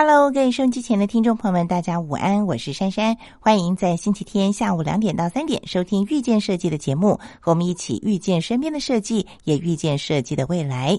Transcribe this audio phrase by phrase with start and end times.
[0.00, 10.96] Hello，各位收音机前的听众朋友们，大家午安，我是珊珊，欢迎在星期天下午两点到三点收听遇见设计的节目，和我们一起遇见身边的设计，也遇见设计的未来。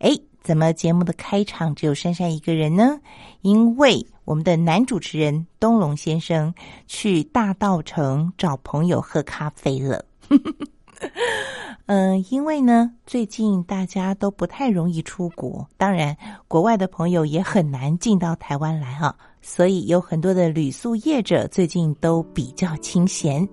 [0.00, 0.10] 哎，
[0.42, 2.98] 怎么节目的开场只有珊珊一个人呢？
[3.42, 6.52] 因为我们的男主持人东龙先生
[6.88, 10.04] 去大道城找朋友喝咖啡了。
[11.86, 16.16] 嗯，因为呢，最近大家都不太容易出国，当然，
[16.46, 23.48] 国外的朋友也很难进到台湾来哈，所以有很多的旅宿业者最近都比较清闲。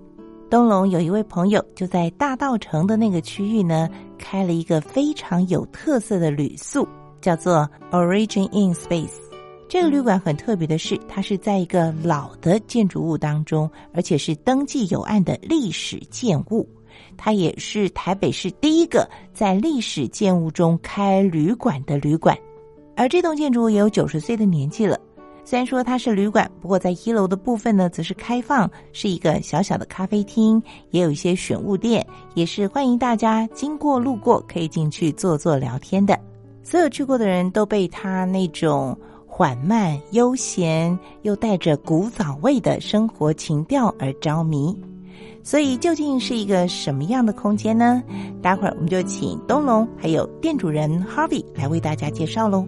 [0.50, 6.86] 东龙有一位朋友就在大道城的那个区域呢，开了一个非常有特色的旅宿，
[7.20, 9.18] 叫做 Origin in Space。
[9.68, 16.66] 这个旅馆很特别的是，它是在一个老的建筑物当中，而且是登记有案的历史建物。
[17.18, 22.34] 它也是台北市第一个在历史建物中开旅馆的旅馆，
[22.96, 24.98] 而这栋建筑也有九十岁的年纪了。
[25.44, 36.18] 虽然说它是旅馆，不过在一楼的部分呢，则是开放，是一个小小的咖啡厅，也有一些选物店，也是欢迎大家经过路过可以进去坐坐聊天的。
[36.62, 38.94] 所有去过的人都被它那种
[39.26, 44.78] 缓慢、悠闲又带着古早味的生活情调而着迷。
[45.48, 48.02] 所以究竟是一个什么样的空间呢？
[48.42, 52.66] 待会儿我们就请东龙还有店主人 Harvey 来为大家介绍喽。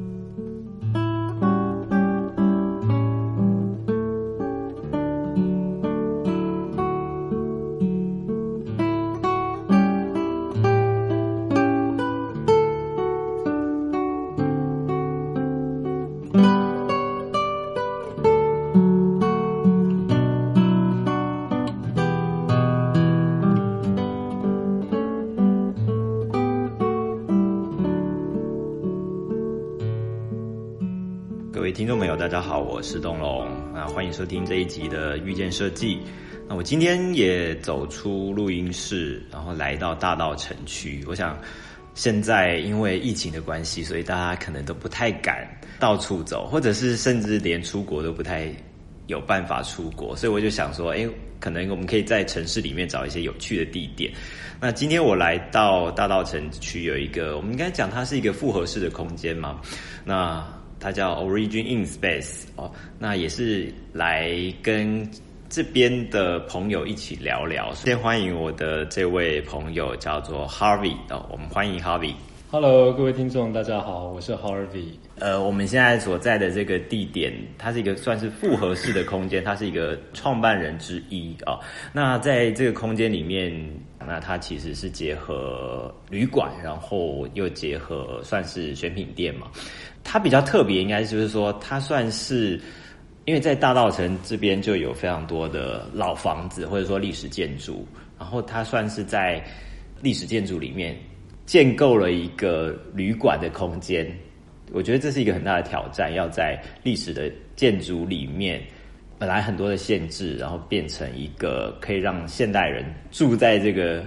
[31.81, 35.98] 听众朋友，大家好，我是东龙啊，欢迎收听这一集的遇见设计。
[36.47, 41.03] 那我今天也走出录音室，然后来到大道城区。
[41.09, 41.41] 我想
[41.94, 48.54] 现在因为疫情的关系，所以大家可能都不太敢到处走，或者是甚至连出国都不太
[49.06, 50.15] 有办法出国。
[50.15, 54.12] 所以我就想说，哎，可能我们可以在城市里面找一些有趣的地点。
[54.60, 59.59] 那今天我来到大道城区，有一个我们应该讲它是一个复合式的空间嘛？
[60.04, 60.47] 那
[60.80, 64.32] 它叫 Origin in Space 哦，那也是来
[64.62, 65.06] 跟
[65.50, 67.70] 这边的朋友一起聊聊。
[67.74, 72.14] 先欢迎我的这位朋友叫做 Harvey 哦，我们欢迎 Harvey。
[72.50, 74.86] Hello，各位听众，大家好，我是 Harvey。
[75.20, 81.60] 呃，我们现在所在的这个地点，它是一个算是复合式的空间，它是一个创办人之一啊。
[81.92, 83.52] 那在这个空间里面，
[84.04, 89.47] 那它其实是结合旅馆，然后又结合算是选品店嘛。
[90.05, 92.61] 它比较特别，应该就是说，它算是
[93.25, 97.87] 因为在大道城这边就有非常多的老房子，或者说历史建筑，
[98.19, 99.43] 然后它算是在
[100.00, 100.97] 历史建筑里面。
[101.47, 104.09] 建构了一个旅馆的空间，
[104.71, 106.15] 我觉得这是一个很大的挑战。
[106.15, 108.62] 要在历史的建筑里面，
[109.19, 114.05] 本来很多的限制，然后变成一个可以让现代人住在这个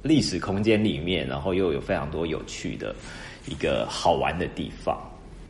[0.00, 2.96] 历史空间里面，然后又有非常多有趣的
[3.46, 4.98] 一个好玩的地方。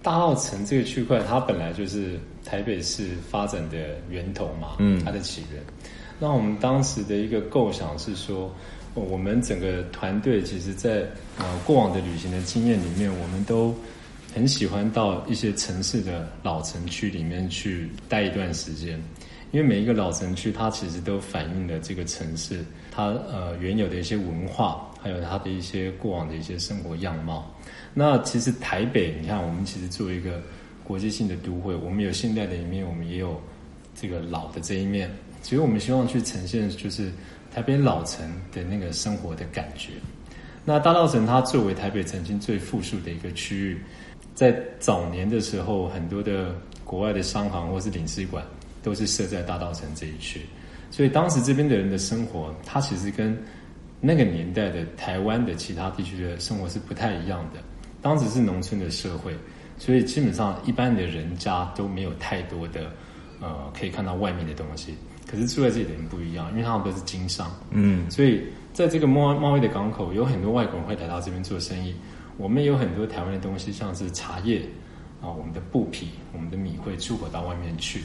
[0.06, 3.76] 大澳城这个区块，它本来就是台北市发展的
[4.08, 5.60] 源头嘛，嗯，它的起源。
[6.20, 8.54] 那我们当时的一个构想是说。
[8.94, 11.04] 我们整个团队其实，在
[11.36, 13.74] 呃过往的旅行的经验里面，我们都
[14.34, 18.98] 很喜欢到一些城市的老城区里面去待一段时间，
[19.52, 27.48] 因为每一个老城区，它其实都反映了这个城市它呃原有的一些文化，还有它的一些过往的一些生活样貌。
[27.94, 30.42] 那其实台北，你看，我们其实作为一个
[30.82, 33.40] 国际性的都会，我们有现代的一面，我们也有
[33.94, 35.10] 这个老的这一面，
[35.42, 37.10] 其实我们希望去呈现就是。
[37.54, 39.92] 台北老城的那个生活的感觉，
[40.62, 43.80] 那大稻城它作为台北曾经最富庶的一个区域，
[44.34, 48.44] 在早年的时候，很多的国外的商行或是领事馆
[48.82, 50.42] 都是设在大稻城这一区，
[50.90, 53.34] 所以当时这边的人的生活，它其实跟
[54.00, 57.60] 那个年代的台湾的其他地区的生活是不太一样的。
[58.02, 59.34] 当时是农村的社会，
[59.78, 62.90] 所以基本上一般的人家都没有太多的
[63.40, 64.94] 呃可以看到外面的东西。
[65.28, 71.92] 可是住在这里的人不一样，因为他们都是经商，嗯，所以在这个贸贸易的港口，有很多外国人会来到这边做生意。
[72.36, 74.60] 我们有很多台湾的东西，像是茶叶
[75.20, 78.02] 啊，我们的布匹、我们的米会出口到外面去。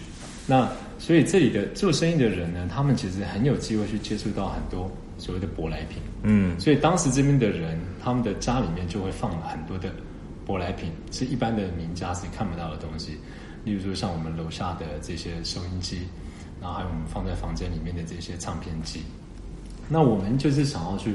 [0.48, 0.68] 那
[0.98, 4.90] 所以这里的做生意的人呢，他们其实很有机会去接触到很多
[5.22, 9.94] 所谓的舶来品，嗯，所以当时这边的人，他们的家里面就会放了很多的
[10.48, 13.20] 舶来品，是一般的名家是看不到的东西。
[13.64, 16.00] 例如说像我们楼下的这些收音机，
[16.60, 19.02] 然后还有我们放在房间里面的这些唱片机。
[19.88, 21.14] 那我们就是想要去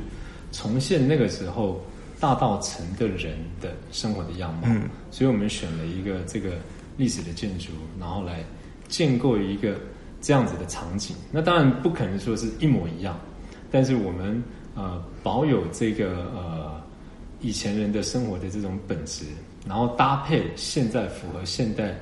[0.52, 1.84] 重现那个时候
[2.20, 4.68] 大道城的人的生活的样貌，
[5.10, 6.52] 所以我们选了一个这个
[6.96, 8.44] 历史的建筑，然后来
[8.86, 9.74] 建构一个
[10.20, 11.16] 这样子的场景。
[11.32, 13.18] 那当然不可能说是一模一样，
[13.70, 14.42] 但是我们
[14.74, 16.80] 呃保有这个呃
[17.40, 19.24] 以前人的生活的这种本质，
[19.66, 21.94] 然后搭配现在符合现代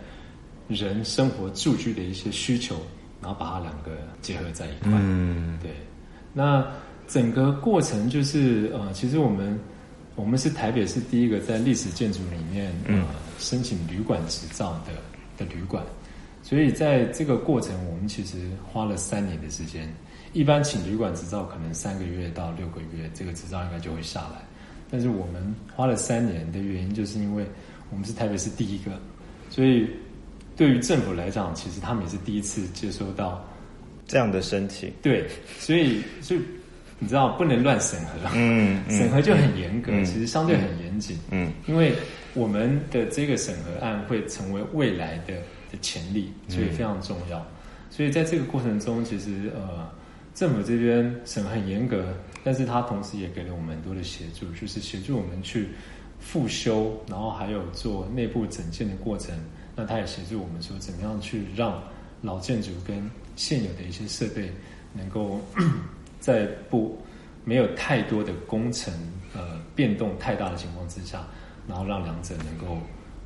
[0.68, 2.76] 人生活住居的一些需求，
[3.20, 3.90] 然后把它两个
[4.22, 4.92] 结合在一块。
[4.94, 5.70] 嗯，对。
[6.32, 6.66] 那
[7.06, 9.58] 整个过程就是呃，其实我们
[10.14, 13.04] 我们是台北是第一个在历史建筑里面呃
[13.38, 14.92] 申请旅馆执照的
[15.36, 15.84] 的旅馆，
[16.42, 19.92] 所以在这个过程，我们其实花了三年的时间。
[20.34, 24.42] 一般请旅馆执照可能三个月到六个月，这个执照应该就会下来。
[24.90, 27.46] 但是我们花了三年的原因，就是因为
[27.90, 28.90] 我们是台北市第一个，
[29.48, 29.88] 所以
[30.54, 33.42] 对于政府来讲，其实他们也是第一次接收到。
[34.06, 35.26] 这样的申请，对，
[35.58, 36.40] 所以所以
[36.98, 41.94] 你知道不能乱审核，嗯，审核就很严格，其实相对很严谨，嗯，因为
[42.34, 45.36] 我们的这个审核案会成为未来的
[45.72, 47.42] 的潜力，所以非常重要。
[47.88, 49.90] 所以在这个过程中，其实呃，
[50.34, 55.68] 政府这边审核很严格，但是他同时也给了我们很多的协助，就是协助我们去
[56.18, 59.32] 复修，然后还有做内部整建的过程。
[59.76, 61.82] 那他也协助我们说，怎么样去让
[62.20, 64.50] 老建筑跟现有的一些设备，
[64.92, 65.40] 能够
[66.18, 66.98] 在不
[67.44, 68.92] 没有太多的工程
[69.34, 71.24] 呃变动太大的情况之下，
[71.68, 72.78] 然后让两者能够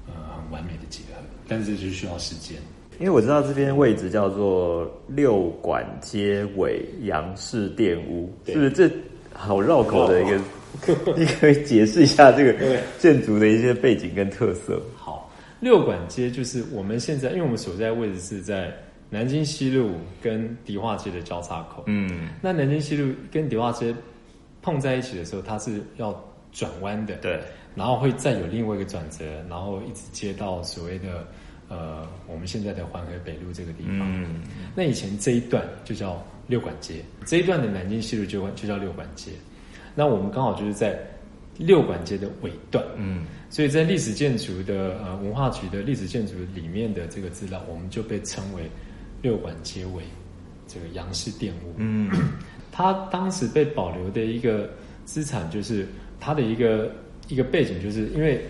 [0.07, 2.59] 呃很完美的结合，但是这就需要时间。
[2.99, 8.91] 因为我知道这边位置叫做六管街尾杨氏店屋，是不是这
[9.33, 10.41] 好绕口的一个？
[11.17, 14.81] 你可以解释一下这个建筑的一些背景跟特色。
[14.97, 15.31] 好，
[15.61, 18.73] 六管街就是我们现在，因为我们所在位置是在。
[19.11, 23.95] 南京西路跟迪化街的交叉口，嗯，那南京西路跟迪化街
[24.61, 26.15] 碰在一起的时候，它是要
[26.53, 27.41] 转弯的，对，
[27.75, 31.27] 然后会再有另外一个转折，然后一直接到所谓的
[31.69, 34.01] 呃我们现在的环河北路这个地方。
[34.01, 34.43] 嗯，
[34.75, 39.33] 那以前这一段就叫六管街，这一段的南京西路就就叫六管街。
[39.95, 40.99] 那我们刚好就是在
[41.57, 48.63] 六管街的尾段，嗯，所以在历史建筑的呃文化局的历史建筑里面的这个资料，我们就被称为。
[49.21, 50.05] 六管街尾，
[50.69, 52.09] 这个杨氏店屋，嗯，
[52.71, 54.71] 它当时被保留的一个
[55.05, 55.85] 资产，就是
[56.21, 56.89] 它的一个
[57.27, 58.41] 一个背景，就是因为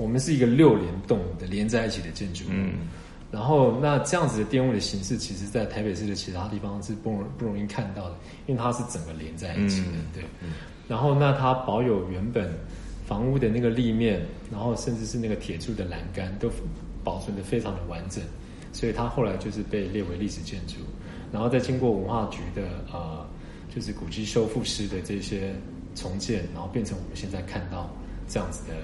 [0.00, 2.72] 我们是一个六联动的连在一起的建筑，嗯，
[3.30, 8.16] 然后那这样子的电屋的形式，其实在台北市的其他地方是不容不容易看到的，
[8.46, 10.24] 因为它是整个连在一起的，对，
[10.88, 12.50] 然后那它保有原本
[13.06, 16.50] 房屋的那个立面，然后甚至是那个铁柱的栏杆，都
[17.04, 18.22] 保存的非常的完整。
[18.72, 20.76] 所以它后来就是被列为历史建筑，
[21.32, 22.62] 然后再经过文化局的
[22.92, 23.26] 呃，
[23.74, 25.52] 就是古迹修复师的这些
[25.96, 27.90] 重建，然后变成我们现在看到
[28.28, 28.74] 这样子的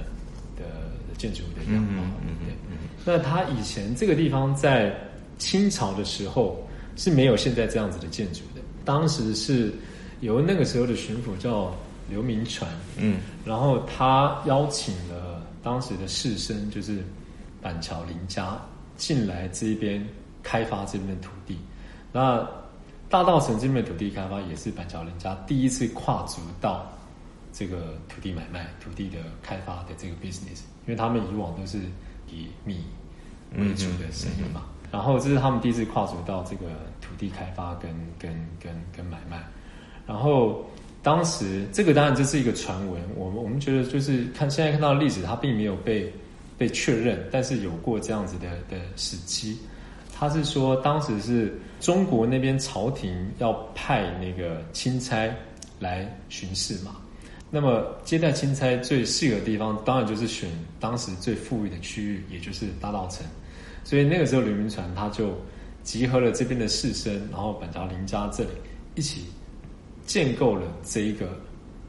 [0.60, 0.85] 的
[1.16, 2.02] 建筑的样貌。
[2.44, 2.54] 对，
[3.04, 4.94] 那它以前这个地方在
[5.38, 6.66] 清朝的时候
[6.96, 9.72] 是没有现在这样子的建筑的，当时是
[10.20, 11.74] 由那个时候的巡抚叫
[12.08, 17.04] 刘铭传，嗯，然后他邀请了当时的士绅，就是
[17.60, 18.60] 板桥林家。
[18.96, 20.02] 进来这边
[20.42, 21.58] 开发这边的土地，
[22.14, 22.48] 那
[23.10, 26.90] 大道城这边的土地开发也是板桥人家第一次跨足到
[27.52, 31.78] 这个土地买卖、土地的开发的这个 business，因为他们以往都是
[32.30, 32.84] 以米
[33.58, 36.66] 为主的生意嘛，然后这是他们第一次跨足到这个
[37.00, 39.42] 土地开发跟跟跟跟买卖，
[40.06, 40.64] 然后
[41.02, 46.12] 当时这个当然这是一个传闻，我们我们觉得就是看现在看到的历史，它并没有被。
[46.58, 49.58] 被确认，但是有过这样子的的时期，
[50.18, 55.30] 他是说当时是中国那边朝廷要派那个钦差
[55.78, 56.96] 来巡视嘛，
[57.56, 63.24] 那么接待钦差最适合的地方，当然就是选当时最富裕的区域，也就是大稻城，
[63.82, 65.34] 所以那个时候刘铭传他就
[65.82, 68.50] 集合了这边的士绅，然后板桥林家这里
[68.94, 69.24] 一起
[70.04, 71.26] 建构了这一个。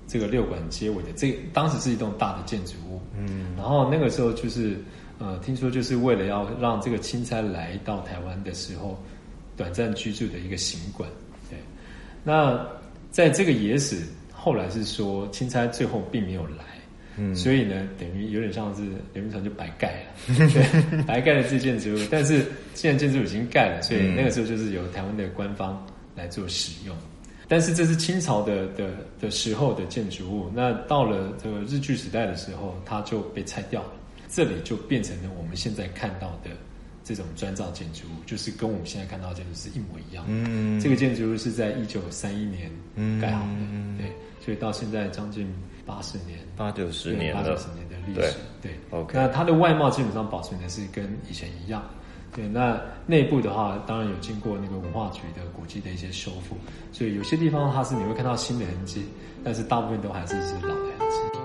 [0.09, 4.81] 这个六馆街尾的这当时是一栋大的建筑物，嗯，然后那个时候就是
[5.19, 8.97] 呃，听说就是为了要让这个钦差来到台湾的时候
[9.57, 11.09] 短暂居住的一个行馆，
[11.49, 11.59] 对。
[12.23, 12.65] 那
[13.11, 14.01] 在这个野史
[14.39, 16.63] 后来是说钦差最后并没有来，
[17.17, 21.97] 嗯，所以呢，等于有点像是刘铭传就白盖了， 对，白盖了这建筑物。
[22.11, 26.95] 但是现在建筑已经盖了，所以那个时候就是由台湾的官方来做使用。
[27.49, 33.91] 但是这是清朝的的的时候的建筑物，那到了这个日据时代的时候，它就被拆掉了，
[34.27, 36.49] 这里就变成了我们现在看到的
[37.07, 40.25] 这种砖造建筑物，就是跟我们现在看到的建筑是一模一样。
[40.27, 42.69] 嗯，这个建筑物是在一九三一年
[43.21, 44.11] 盖好的，对，
[44.43, 45.47] 所以到现在将近
[45.85, 48.35] 八十年，八九十年八九十年的历史。
[48.61, 49.17] 对，OK。
[49.17, 51.81] 那它的外貌基本上保存的是跟以前一样。
[52.35, 56.57] 对，那内部的话，当然有经过那个文化局的古迹的一些修复，
[56.91, 59.05] 所以有些地方它是你会看到新的痕迹，
[59.45, 61.36] 但是大部分都还是是老的痕迹。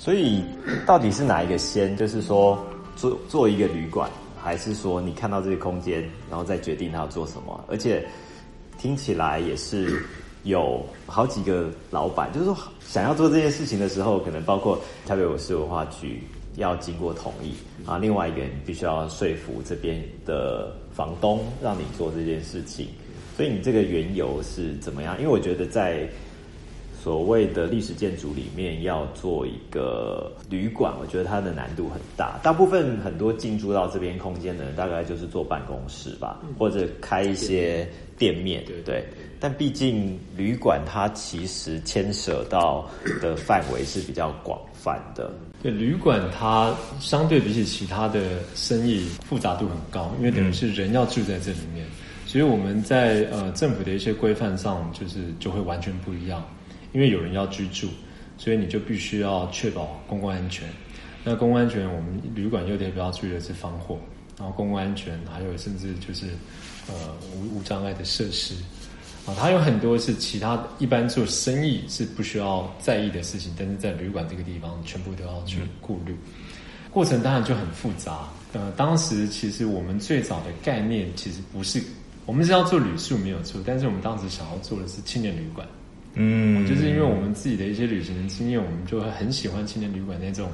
[0.00, 0.42] 所以，
[0.86, 1.94] 到底是哪一个先？
[1.94, 2.58] 就是说，
[2.96, 4.10] 做做一个旅馆，
[4.42, 7.62] 还是说你看到这个空间，然后再决定他要做什么？
[7.68, 8.02] 而且
[8.78, 10.02] 听起来也是
[10.44, 16.22] 有好几个老板，就是说想要做这件事情的时候，可能包括台北市文化局
[16.56, 17.52] 要经过同意
[17.84, 22.88] 啊，另外一个人必须要说服这边的房东让你做这件事情。
[23.36, 25.14] 所以你这个缘由是怎么样？
[25.18, 26.08] 因为我觉得在。
[27.02, 32.38] 所谓的历史建筑里面要做一个旅馆，我觉得它的难度很大。
[32.42, 37.88] 大部分很多进驻到这边空间的人，大概就是做办公室吧，或者开一些
[38.18, 39.02] 店面，对不对？
[39.40, 42.86] 但毕竟旅馆它其实牵涉到
[43.22, 45.32] 的范围是比较广泛的。
[45.62, 51.86] 对，旅馆它相对比起其他的生意复杂度很高，因为等于是人要住在这里面，
[52.26, 56.44] 所以我们在呃政府的一些规范上，就是就会完全不一样。
[56.92, 57.88] 因为有人要居住，
[58.36, 60.68] 所以你就必须要确保公共安全。
[61.22, 63.98] 那公共安全，我们旅馆又得不要注意的是防火，
[64.38, 66.26] 然后公共安全还有甚至就是
[66.88, 66.94] 呃
[67.34, 68.54] 无无障碍的设施
[69.26, 76.16] 啊，它有很多是其他一般做生意是不需要在意的事情，但是在旅馆这个地方全部都要去顾虑。
[76.90, 78.26] 过程当然就很复杂。
[78.52, 81.80] 呃，当时其实我们最早的概念其实不是
[82.26, 85.68] 我们是要做旅宿没有错，但是我们当时想要做的是青年旅馆。
[86.22, 90.50] 嗯，就是因为我们自己的一些旅行的经验，我们就会很喜欢青年旅馆那种，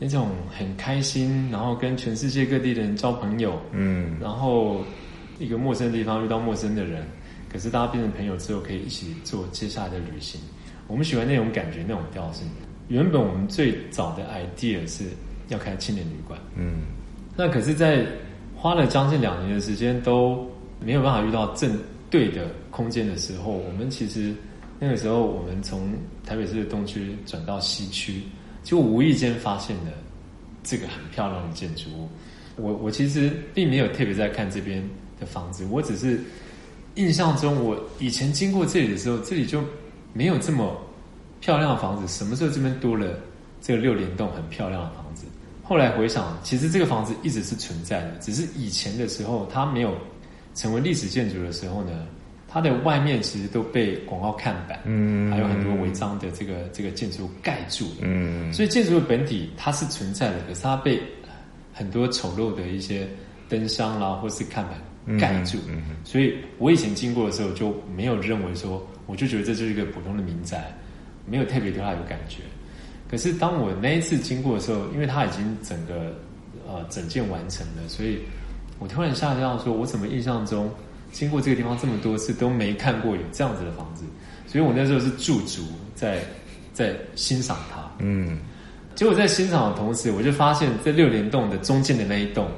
[0.00, 4.84] 那种很开心，然后跟全世界各地的人交朋友，嗯，然后
[5.38, 7.06] 一个陌生的地方遇到陌生的人，
[7.48, 10.40] 可是大家变成朋友之后可以一起做接下来的旅行。
[10.88, 12.48] 我们喜欢那种感觉，那种调性。
[12.88, 15.04] 原本我们最早的 idea 是
[15.48, 16.80] 要开青年旅馆，嗯，
[17.36, 18.04] 那可是，在
[18.56, 20.44] 花了将近两年的时间都
[20.80, 21.78] 没有办法遇到正
[22.10, 24.34] 对的空间的时候，我们其实。
[24.84, 25.94] 那个时候，我们从
[26.26, 28.20] 台北市的东区转到西区，
[28.64, 29.92] 就无意间发现了
[30.64, 32.08] 这个很漂亮的建筑物。
[32.56, 34.82] 我我其实并没有特别在看这边
[35.20, 36.18] 的房子，我只是
[36.96, 39.62] 印象中，我以前经过这里的时候，这里就
[40.12, 40.76] 没有这么
[41.40, 42.12] 漂亮的房子。
[42.12, 43.16] 什么时候这边多了
[43.60, 45.26] 这个六联栋很漂亮的房子？
[45.62, 49.94] 后来回想，其实这个房子一直是存在的，只是以前的时候它没有
[50.56, 52.04] 成为历史建筑的时候呢。
[52.52, 61.00] 它的外面其实都被广告看板，嗯，还有很多违章的这个这个建筑盖住，嗯，所以建筑的本体它是存在的，可是它被
[61.72, 63.08] 很多丑陋的一些
[63.48, 70.62] 灯箱啦或是看板盖住，嗯，所以我以前经过的时候就没有认为说，我就觉得这就是一个普通的民宅，
[71.24, 72.42] 没有特别对它有感觉。
[73.08, 76.14] 可是当我那一次经过的时候，因为它已经整个
[76.68, 78.18] 呃整件完成了，所以
[78.78, 80.70] 我突然下降说，我怎么印象中。
[81.12, 84.02] 经过这个地方这么多次都没看过有这样子的房子，
[84.46, 85.62] 所以我那时候是驻足
[85.94, 86.18] 在
[86.72, 87.88] 在欣赏它。
[87.98, 88.38] 嗯，
[88.94, 92.48] 结果在欣赏的同时，我就发现这六连栋的中间的那一栋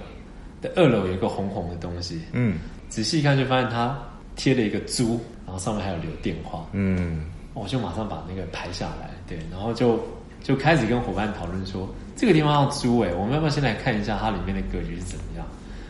[0.63, 2.21] 的二楼有一个红红的东西。
[2.33, 2.57] 嗯，
[2.89, 3.99] 仔细一看就发现它
[4.37, 6.65] 贴了一个租，然后上面还有留电话。
[6.73, 10.01] 嗯，我就马上把那个拍下来，对，然后就
[10.43, 15.45] 就开始跟伙伴讨论说，这个地方要租哎，我们要不要先来看一下它里面的格局是怎么样？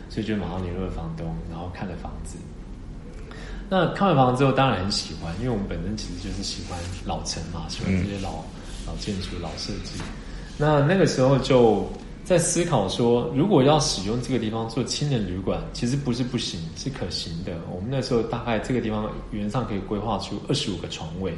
[0.09, 2.37] 所以就马上联络了房东，然后看了房子。
[3.69, 8.43] 那看完房子之后，当然很喜欢，因为我们本身其实就是喜欢老城嘛，喜欢这些老
[8.85, 9.99] 老建筑、老设计。
[10.57, 11.87] 那那个时候就
[12.23, 17.53] 在思考说，如果要使用这个地方做青年旅馆，其实不是不行，是可行的。
[17.71, 21.33] 我们那时候大概这个地方原上可以规划出二十五个床位。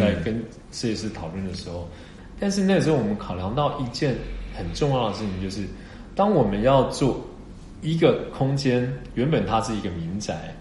[0.00, 0.34] 在跟
[0.72, 1.88] 设计师讨论的时候，
[2.40, 4.16] 但是那个时候我们考量到一件
[4.56, 5.64] 很重要的事情，就是
[6.16, 7.24] 当我们要做
[7.80, 10.52] 一个空间，原本它是一个民宅。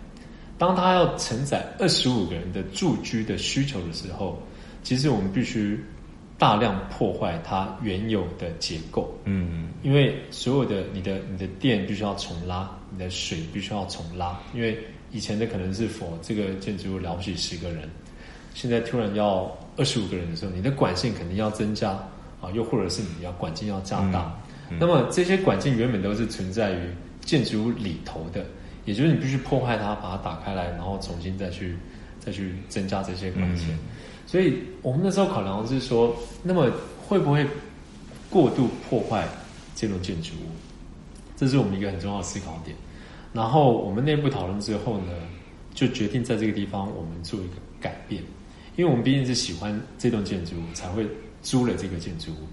[0.57, 4.41] 当它要承载二十五个人的住居的需求的时候，
[4.83, 5.79] 其实我们必须
[6.37, 9.15] 大量破坏它原有的结构。
[9.25, 14.77] 嗯，因为所有的你的你的电必须要重拉，你的水必须要重拉，因为
[15.11, 17.89] 以前的可能是否这个建筑物了不起十个人，
[18.53, 21.91] 现在突然要二十五个人的时候，你的管线肯定要增加
[22.41, 24.35] 啊，又或者是你要管径要加大。
[24.79, 26.89] 那么这些管径原本都是存在于
[27.21, 28.45] 建筑物里头的，
[28.87, 31.75] 也就是你必须破坏它，把它打开来，然后重新再去
[32.21, 33.77] 再去增加这些管线。
[34.25, 36.71] 所以我们那时候考量是说，那么
[37.05, 37.45] 会不会
[38.29, 39.27] 过度破坏
[39.75, 40.47] 这栋建筑物？
[41.35, 42.75] 这是我们一个很重要的思考点。
[43.33, 45.11] 然后我们内部讨论之后呢，
[45.73, 48.23] 就决定在这个地方我们做一个改变，
[48.77, 51.05] 因为我们毕竟是喜欢这栋建筑物，才会
[51.41, 52.47] 租了这个建筑物。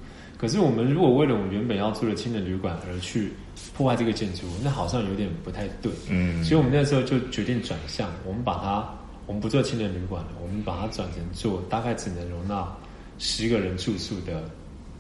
[0.45, 3.33] 可是我们如果为了我们原本要住的青年旅馆而去
[3.75, 5.91] 破坏这个建筑物，那好像有点不太对。
[6.11, 8.87] 嗯，所以我们那时候就决定转向，我们把它，
[9.25, 12.71] 我们不做青年旅馆了，我们把它转成做大概只能容纳
[13.19, 14.45] 十个人住宿的，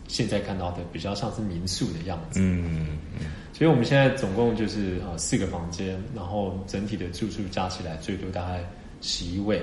[0.08, 2.40] 现在看到的比较像是民宿的样子。
[2.40, 8.64] 嗯嗯，所以我们现在总共就是呃四个房间，然后整体的住宿加起来最多大概
[9.02, 9.60] 十一位。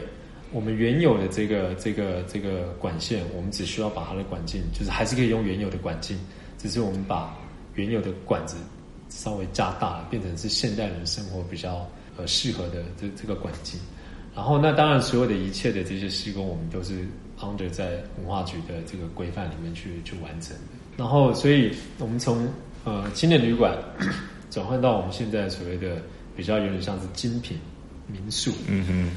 [0.51, 6.17] 我们原有的这个这个这个管线，我们只需要把它的管径，就是还是可以用原有的管径，
[6.58, 7.34] 只是我们把
[7.75, 8.58] 原有的管子
[9.10, 13.79] 稍微加大，变成是现代人生活比较呃适合的这这个管径。
[14.36, 17.05] 然后那当然所有的一切的这些施工，我们都是
[17.39, 20.55] under 在文化局的这个规范里面去去完成。
[20.98, 22.46] 然后所以我们从
[22.84, 23.77] 呃青年旅馆
[24.51, 26.01] 转换到我们现在所谓的
[26.36, 27.58] 比较有点像是精品
[28.08, 28.51] 民宿。
[28.67, 29.12] 嗯哼。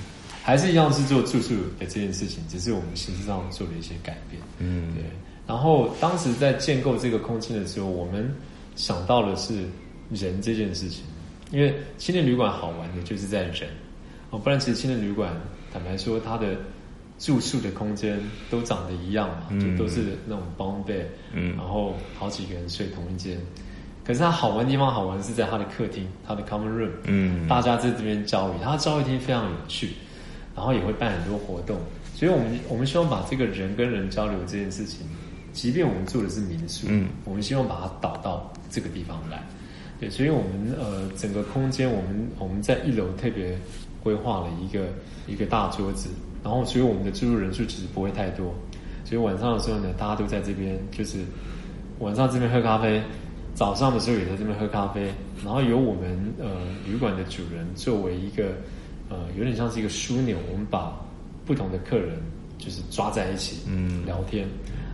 [0.47, 4.43] 还是一样是做住宿的这件事情，只是我们形式上做了一些改变。
[4.59, 5.03] 嗯，对。
[5.47, 8.31] 然后当时在建构这个空间的时候，我们
[8.77, 9.65] 想到的是
[10.11, 11.03] 人这件事情，
[11.51, 13.71] 因为青年旅馆好玩的就是在人
[14.29, 15.33] 哦，不然其实青年旅馆
[15.73, 16.55] 坦白说，它的
[17.19, 18.21] 住宿的空间
[18.51, 23.41] 都长得一样嘛，就都是那种 bunk bed，嗯，然后好几个人睡同一间。
[24.05, 29.93] 可是它好玩的地方好玩是在它的客厅，它的 common room，嗯，大家在这边交易，它的交易厅非常有趣。
[30.57, 31.77] 然后也会办很多活动，
[32.15, 35.01] 所以我们我们希望把这个人跟人交流这件事情，
[35.53, 39.43] 即便我们住的是民宿，嗯，我们希望把它导到这个地方来，
[39.99, 43.59] 对，所以我们呃整个空间，我们我们在一楼特别
[44.01, 44.87] 规划了一个
[45.27, 46.09] 一个大桌子，
[46.45, 48.55] 然后所以我们的住宿人数其实不会太多，
[49.05, 51.19] 所以晚上的时候呢，大家都在这边，就是
[51.99, 53.03] 晚上这边喝咖啡，
[53.55, 55.11] 早上的时候也在这边喝咖啡，
[55.45, 56.47] 然后由我们呃
[56.87, 58.53] 旅馆的主人作为一个。
[59.09, 60.99] 呃，有点像是一个枢纽，我们把
[61.45, 62.19] 不同的客人
[62.59, 64.49] 就是抓在一起，嗯，聊天。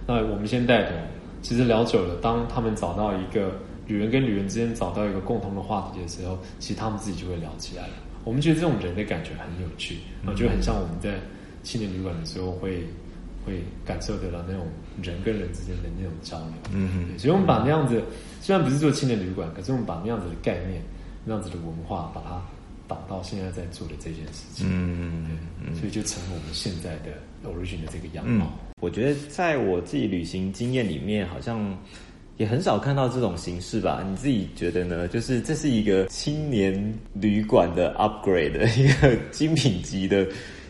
[0.07, 0.97] 那我们先带头，
[1.43, 3.53] 其实聊久了，当他们找到一个
[3.87, 7.95] 女人跟女人之间找到一个共同的话题的时候，其实他们自己就会聊起来了。
[8.25, 11.15] 我们觉得这种人的感觉很有趣，我觉得很像我们在
[11.63, 12.85] 青年旅馆的时候会
[13.47, 14.67] 会感受得到那种
[15.01, 16.55] 人跟人之间的那种交流。
[16.73, 17.19] 嗯哼。
[17.19, 18.03] 所以我们把那样子，
[18.41, 20.83] 虽然不是做青年旅馆，可是我们把那样子的概念、
[21.25, 22.43] 那样子的文化，把它。
[22.91, 27.13] 导到现在在做的这件事情，嗯，对，所以就成了我们现在的
[27.49, 28.53] origin 的这个样貌。
[28.81, 31.79] 我觉得在我自己旅行经验里面，好像
[32.37, 34.05] 也很少看到这种形式吧？
[34.05, 35.07] 你自己觉得呢？
[35.07, 40.27] 就是这是一个青年旅馆的 upgrade 的 一个精品级的。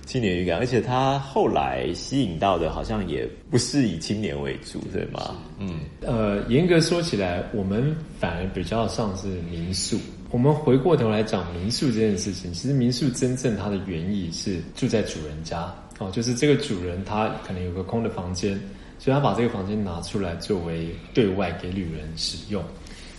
[0.07, 5.37] 青年旅感，而且它后来吸引到的，好像也不是以青年为主，对吗？
[5.61, 9.97] 嗯，呃，严格说起来，我们反而比较像是民宿。
[10.31, 18.59] 我们回过头来讲民宿这件事情，其实民宿真正它的原意是住在主人家哦，就是这个主人他可能有个空的房间，
[18.99, 22.63] 所以他把这个房间拿出来作为对外给旅人使用。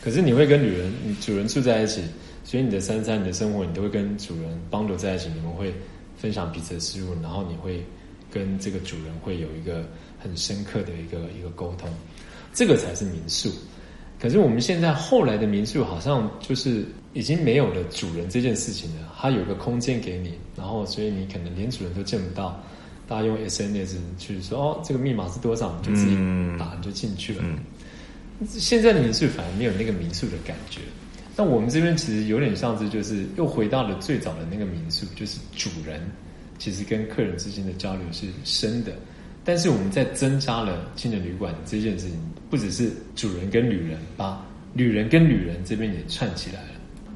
[0.01, 2.01] 可是你会跟旅人、主人住在一起，
[2.43, 5.73] 所以你的三餐、你的生活，你都会跟主人帮助在一起，你们会。
[6.17, 7.83] 分享彼此的事物，然后你会
[8.29, 9.83] 跟这个主人会有一个
[10.19, 11.89] 很深刻的一个一个沟通，
[12.53, 13.49] 这个才是民宿。
[14.19, 22.63] 可是我们现在后来的民宿好像就是已经没有了主人这件事情了，它有个空间给你，然后所以你可能连主人都见不到，
[23.07, 26.15] 大家用 SNS 去说哦，这个密码是多少，你就自己
[26.57, 27.43] 打你就进去了。
[28.47, 30.79] 现在的民宿反而没有那个民宿的感觉。
[31.35, 36.01] 那我们这边其实有点像是，就是又回到了最早的那个民宿，就是主人
[36.57, 38.93] 其实跟客人之间的交流是深的，
[39.43, 42.17] 但是我们在增加了青年旅馆这件事情，
[42.49, 46.69] 不只是主人跟旅人，把旅人跟旅人这边也串起来了。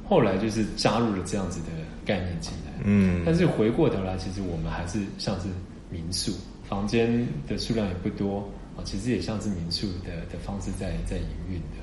[0.08, 1.68] 后来就是加入了这样子的
[2.06, 5.48] 概念进来，嗯，但是回过头来，其实我们还是像是
[5.89, 6.32] 民宿，
[6.68, 8.39] 房间的数量也不多
[8.78, 11.78] 啊，其实也像是民宿的的方式在在营运的，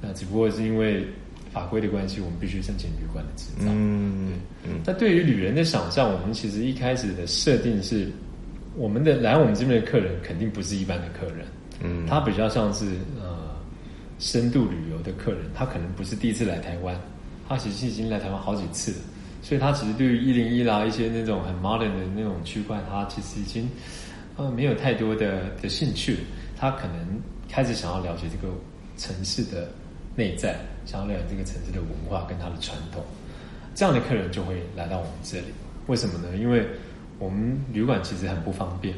[0.00, 1.06] 那只不过是因为。
[1.52, 3.70] 法规的关系，我们必须申请旅馆的执照。
[3.70, 4.72] 嗯，对。
[4.84, 8.10] 那对于旅人的想象，我们其实一开始的设定是，
[8.74, 11.46] 我们的来我们这边的客人肯定不是一般的客人。
[11.80, 12.86] 嗯，他比较像是
[13.20, 13.54] 呃
[14.18, 17.00] 深度旅游的客人，他可能不是第一次来台湾，
[17.48, 18.98] 他其实已经来台湾好几次了，
[19.42, 23.68] 所以他其实对于一零一啦一些那种很 modern 的那种区块，他其实已经
[24.36, 26.18] 呃没有太多的的兴趣，
[26.56, 28.52] 他可能开始想要了解这个
[28.96, 29.68] 城市的
[30.16, 33.02] 内在，想要了解这个城市的文化跟它的传统，
[33.74, 35.46] 这样的客人就会来到我们这里。
[35.86, 36.36] 为什么呢？
[36.36, 36.66] 因为
[37.18, 38.94] 我们旅馆其实很不方便，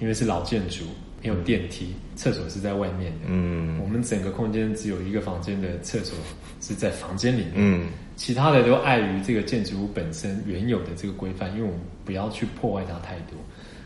[0.00, 0.84] 因为是老建筑，
[1.22, 3.26] 没有电梯，厕所是在外面的。
[3.28, 6.16] 嗯，我们整个空间只有一个房间的厕所
[6.60, 7.52] 是在房间里面。
[7.56, 7.86] 嗯。
[8.16, 13.36] 其他的都碍于这个建筑物本身原有的这个规范，因为我们不要去破坏它太多，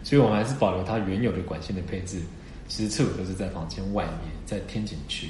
[0.04, 2.18] 所以我们还是保留它原有的管线的配置。
[2.68, 5.26] 其实厕所都是在房间外面，在天井区。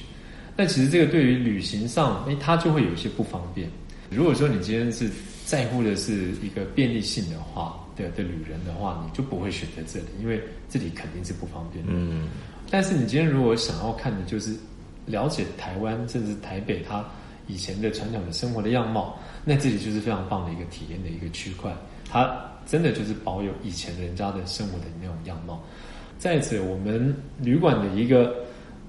[0.55, 3.67] 那其实这个对于旅行上，哎，它就会有一些不方便。
[4.11, 5.09] 如果说你今天是
[5.47, 11.93] 在乎的是一个便利性的话，的的旅人的话，你就不会选择这里，因为这里肯定是不方便的。
[11.95, 12.29] 嗯。
[12.71, 14.55] 但是你今天如果想要看的就是
[15.07, 17.05] 了解台湾，甚至台北它。
[17.47, 21.75] 以前的传统的生活的样貌，那这里就是非常棒的一个体验的一个区块。
[22.09, 22.33] 它
[22.65, 25.61] 真的就是保有以前人家的生活的那种样貌。
[26.17, 28.37] 再者，我们旅馆的一个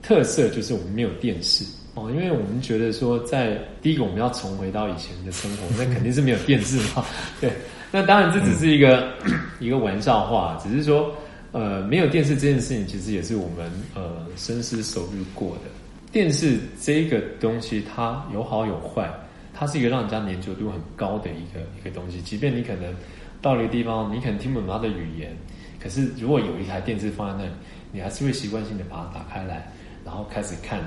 [0.03, 7.03] 特色就是我们没有电视哦，因为我们觉得说，在第一个我们要重回到以前的生活，那肯定是没有电视嘛。
[7.41, 7.51] 对，
[7.93, 9.11] 那当然这只是一个
[9.59, 11.13] 一个玩笑话，只是说
[11.51, 15.63] 呃，没有电视这件事情，其实也是我们呃深思熟虑过的。
[16.11, 19.09] 电视这个东西，它有好有坏，
[19.53, 22.21] 它是一个让人家粘着度很高的一个一个东西。
[22.21, 22.93] 即便你可能
[23.41, 25.35] 到了一个地方，你可能听不懂它的语言，
[25.81, 27.51] 可是如果有一台电视放在那里，
[27.91, 29.69] 你还是会习惯性的把它打开来，
[30.05, 30.79] 然后开始看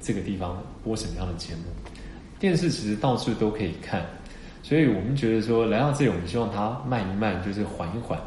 [0.00, 1.62] 这个地方播什么样的节目。
[2.38, 4.04] 电视其实到处都可以看，
[4.62, 8.18] 所以我们觉得说来到这里，我们希望它慢一慢，就是缓一缓，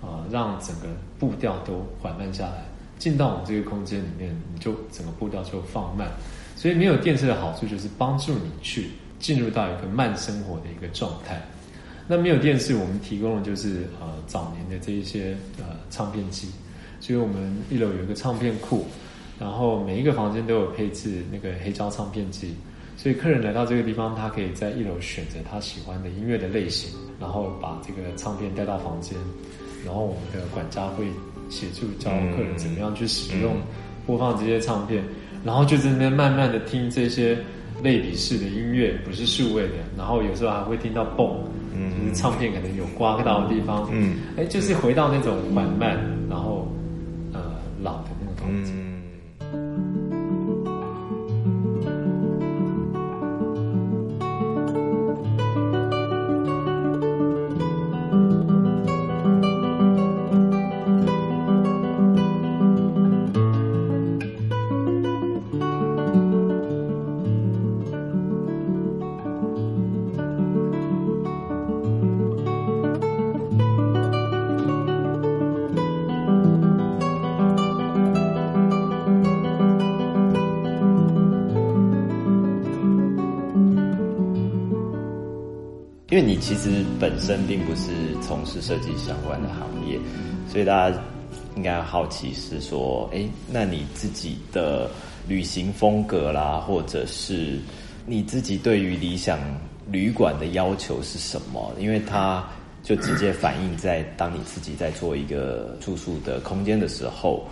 [0.00, 0.86] 啊，让整个
[1.18, 2.64] 步调都缓慢下来。
[2.98, 6.08] 进到我们这个空间里面，你就整个步调就放慢。
[6.54, 11.40] 所以没有电视的好处就是帮助你去进入到一个慢生活的一个状态。
[12.06, 16.48] 那没有电视，我们提供的就是呃早年的这一些呃唱片机。
[17.00, 18.86] 所以我们一楼有一个唱片库，
[19.38, 22.54] 然后每一个房间都有配置那个黑胶唱片机。
[23.00, 29.16] 所以客人来到这个地方，他可以在一楼选择他喜欢的音乐的类型，然后把这个唱片带到房间，
[29.86, 31.06] 然后我们的管家会。
[31.50, 33.56] 协助教客人怎么样去使用、
[34.06, 35.02] 播放这些唱片，
[35.44, 37.36] 然后就在那边慢慢的听这些
[37.82, 41.42] 类比式的音乐，不是数位的，然后有时候还会听到蹦，
[41.74, 46.68] 就是唱片可能有刮到的地方，嗯哎，就是回到那种缓慢，然后
[47.32, 47.40] 呃
[47.82, 48.89] 老的那种风景。
[86.40, 87.90] 其实本身并不是
[88.22, 89.98] 从事设计相关的行业，
[90.48, 90.98] 所以大家
[91.54, 94.90] 应该好奇是说，哎，那你自己的
[95.28, 97.58] 旅行风格啦，或者是
[98.06, 99.38] 你自己对于理想
[99.90, 101.72] 旅馆的要求是什么？
[101.78, 102.44] 因为它
[102.82, 107.46] 就直接反映在当你自己在做一个住宿的空间的时候，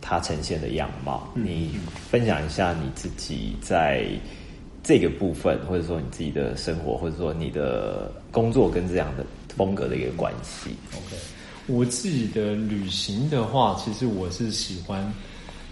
[0.00, 1.28] 它呈现的样貌。
[1.34, 1.72] 你
[2.08, 4.06] 分享一下你自己在。
[4.82, 9.24] 这个部分，或者说你自己的生活，或者说你的工作跟这样的
[9.56, 10.70] 风格的一个关系。
[10.96, 11.16] OK，
[11.68, 15.00] 我自己的旅行的话，其实我是喜欢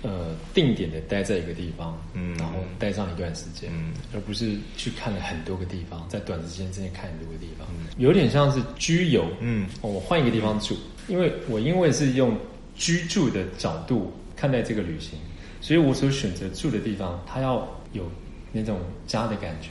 [0.03, 7.67] 呃定点的待在一个地方，嗯，然后待上一段时间，嗯，而不是去看了很多个地方，在短时间之内看很多个地方，
[7.99, 10.77] 有点像是居游，嗯，我换一个地方住，
[11.09, 12.37] 因为我因为是用
[12.77, 15.19] 居住的角度看待这个旅行，
[15.61, 18.05] 所以我所选择住的地方，它要有。
[18.53, 19.71] 那种家的感觉，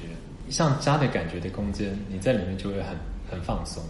[0.49, 2.95] 像家的感觉的空间，你在里面就会很
[3.29, 3.83] 很放松。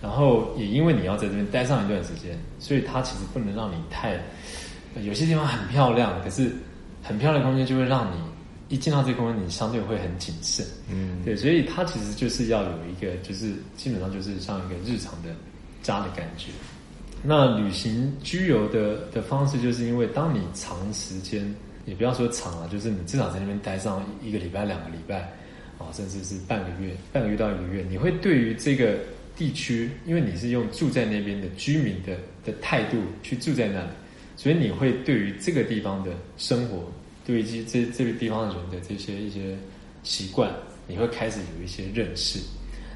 [0.00, 4.18] 然后也因为你要在这边待上一段时间，所以它其实不能让你太。
[5.02, 6.52] 有些地方很漂亮，可是
[7.02, 8.16] 很漂亮的空间就会让你
[8.68, 10.64] 一进到这个空间，你相对会很谨慎。
[10.88, 15.28] 嗯，对，所以它其实就是要有一个，就是基本上就是像一个日常的
[15.82, 16.50] 家的感觉。
[17.22, 21.54] 那旅行居游的的方式，就是因为当你长时间。
[21.88, 25.20] 也不要说长了，就是你至少在那边待上一个礼拜、两个礼拜，
[25.78, 28.98] 啊，甚至是半个月、半个月到一个月，你会对于这个
[29.34, 33.90] 地区，因为你是用住在那边的居民的的态度去住在那里，
[34.36, 36.84] 所以你会对于这个地方的生活，
[37.24, 39.56] 对于这这这个地方的人的这些一些
[40.02, 40.52] 习惯，
[40.86, 42.38] 你会开始有一些认识。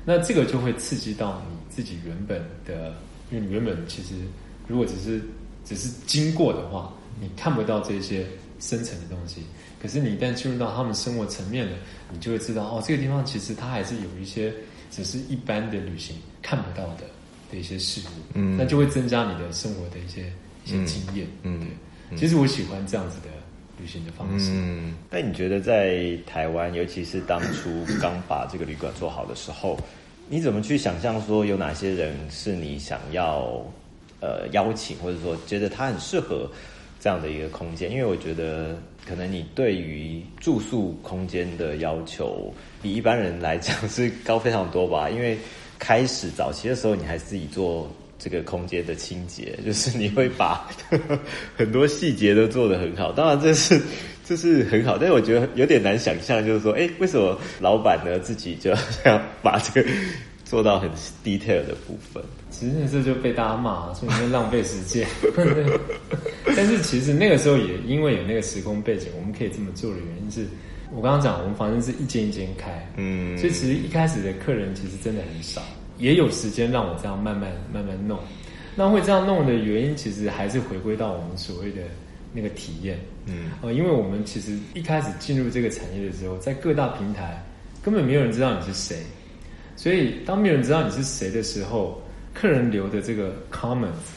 [0.04, 2.94] 那这个就会刺激到你自己原本的，
[3.30, 4.14] 因为你原本其实
[4.66, 5.22] 如果只是
[5.64, 8.26] 只是经过的话，你看不到这些
[8.62, 9.42] 深层的东西。
[9.82, 11.76] 可是你一旦进入到他们生活层面了，
[12.12, 14.54] 你就会知道哦，这个地方其实它还是有一些
[14.92, 17.02] 只是一般的旅行看不到的
[17.50, 20.32] 的一些事物，嗯，那就会增加你的生活的一些
[20.64, 22.16] 一些经验，嗯，对。
[22.16, 23.28] 其实我喜欢这样子的
[23.80, 24.50] 旅行的方式。
[24.52, 29.76] 嗯，那你觉得在台湾，尤其是当初刚把这个旅馆做好的时候，
[30.28, 33.60] 你怎么去想象说有哪些人是你想要
[34.20, 36.48] 呃邀请，或者说觉得他很适合
[37.02, 37.90] 这样的一个空间？
[37.90, 38.78] 因为我觉得。
[39.04, 45.10] 可能你对于住宿空间的要求比一般人来讲是高非常多吧？
[45.10, 45.36] 因为
[45.76, 50.70] 开始早期的时候，你还自己做这个空间的清洁，就是你会把
[51.58, 53.10] 很多细节都做得很好。
[53.10, 53.82] 当然，这是
[54.24, 59.90] 这是很好，但是我觉得有点难想象，就是说，哎，为什么老板呢自己就要把这个
[60.52, 60.90] 做到很
[61.24, 62.22] detail 的部分？
[62.50, 65.08] 其实那时候就被大家骂，说你在浪费时间。
[66.54, 70.46] 但是其实那个时候也因为有那个时空背景，我们可以这么做的原因是，
[70.94, 75.62] 我刚刚讲我们房间是一间一间开，嗯，所以其实一开始的客人其实真的很少，
[75.96, 78.18] 也有时间让我这样慢慢慢慢弄。
[78.76, 81.80] 那会这样弄的原因，其实还是回归到我们所谓的
[82.34, 87.42] 那个体验，嗯，呃，因为我们其实一开始进入这个产业的时候，在各大平台
[87.82, 88.98] 根本没有人知道你是谁，
[89.82, 92.00] 所以当没有人知道你是谁的时候。
[92.34, 94.08] 客人留的这个 comments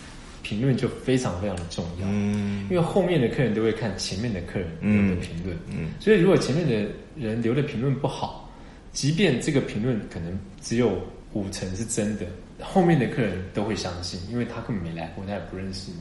[0.42, 8.50] 评论就非常非常的重要，嗯，因为后面的客人都会看前面的客人留的评论，嗯，所以如果前面的人留的评论不好，
[8.94, 10.98] 即便这个评论可能只有
[11.34, 12.26] 五成是真的，
[12.62, 15.98] 后面的客人都会相信，因为他根本没来过，他也不认识你。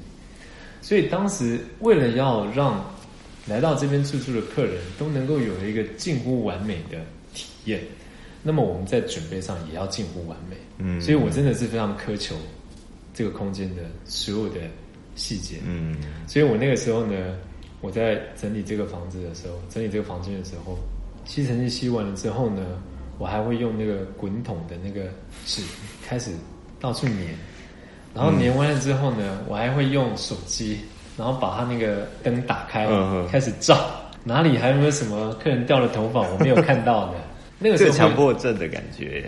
[0.80, 2.80] 所以当时为了要让
[3.48, 6.98] 来到这边住宿的客人都能够有一个近乎完美的
[7.34, 7.80] 体验。
[8.46, 12.36] 那么我们在准备上也要近乎完美，嗯，所以我真的是非常苛求
[13.14, 14.60] 这个空间的所有的
[15.16, 17.36] 细节，嗯，所以我那个时候呢，
[17.80, 20.78] 我在整理这个房子的时候，整理这个房间的时候，
[21.24, 22.62] 吸尘器吸完了之后呢，
[23.16, 25.08] 我还会用那个滚筒的那个
[25.46, 25.62] 纸
[26.06, 26.30] 开始
[26.78, 27.16] 到处粘，
[28.14, 30.78] 然后粘完了之后呢，我还会用手机，
[31.16, 32.86] 然后把它那个灯打开，
[33.30, 33.88] 开始照。
[34.26, 37.18] 哪里还有没有什么客人掉了头发我没有看到的。
[37.64, 39.24] 那个是强迫症的感觉，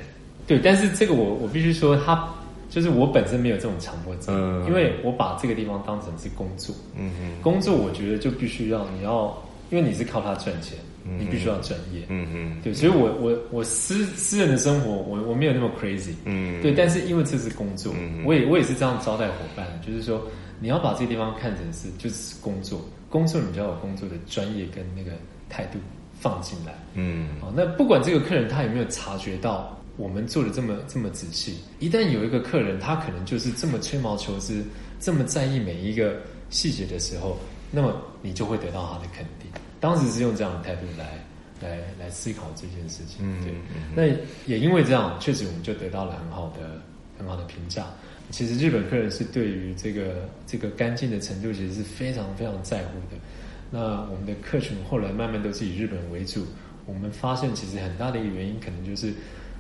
[0.46, 2.28] 对，但是这个我我必须说，他
[2.68, 4.34] 就是我本身没有这种强迫症，
[4.66, 9.34] 因为我把这个地方当成是工作，嗯嗯，工作我觉得就必须要你要，
[9.70, 10.76] 因为你是靠它赚钱，
[11.18, 17.94] 你必须要专业，嗯嗯，对，所以我我我私私人的生活，我我没有那么 crazy，嗯，对，但是因为这是工作，
[18.26, 20.20] 我也我也是这样招待伙伴，就是说
[20.60, 25.12] 你要把这个地方看成是就是工作，工作你就要有工作的专业跟那个
[25.48, 25.78] 态度。
[26.20, 34.64] 放进来，嗯，好，那不管这个客人他有没有察觉到我们做的这么这么仔细，一旦有一个客人他可能就是这么吹毛求疵，
[34.98, 36.16] 这么在意每一个
[36.50, 37.38] 细节的时候，
[37.70, 39.50] 那么你就会得到他的肯定。
[39.78, 41.24] 当时是用这样的态度来
[41.60, 43.52] 来来思考这件事情，对，
[43.94, 44.04] 那
[44.46, 46.80] 也因为这样，确实我们就得到了很好的
[47.18, 47.86] 很好的评价。
[48.30, 53.16] 其实日本客人是对于这个这个干净的程度，其实是非常非常在乎的。
[53.70, 56.46] 那我们的客群后来慢慢都是以日本为主。
[56.86, 59.12] 我们发现其实很大的一个原因，可能就是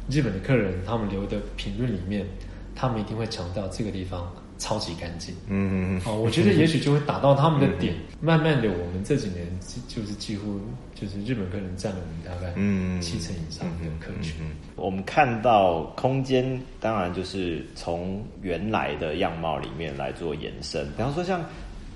[0.08, 2.24] 日本的客人他们留的评论里面，
[2.72, 5.34] 他们一定会强调这个地方超级干净。
[5.48, 6.02] 嗯嗯嗯。
[6.06, 7.96] 哦，我觉得也许就会打到他们的 点。
[8.20, 9.44] 慢慢的，我们这几年
[9.88, 10.60] 就是几乎
[10.94, 12.54] 就是日本客人占了我们大概
[13.00, 14.36] 七成以上的客群。
[14.76, 20.86] 我们看到空间，当然就是从原来的样貌里面来做延伸。
[20.96, 21.44] 比方说像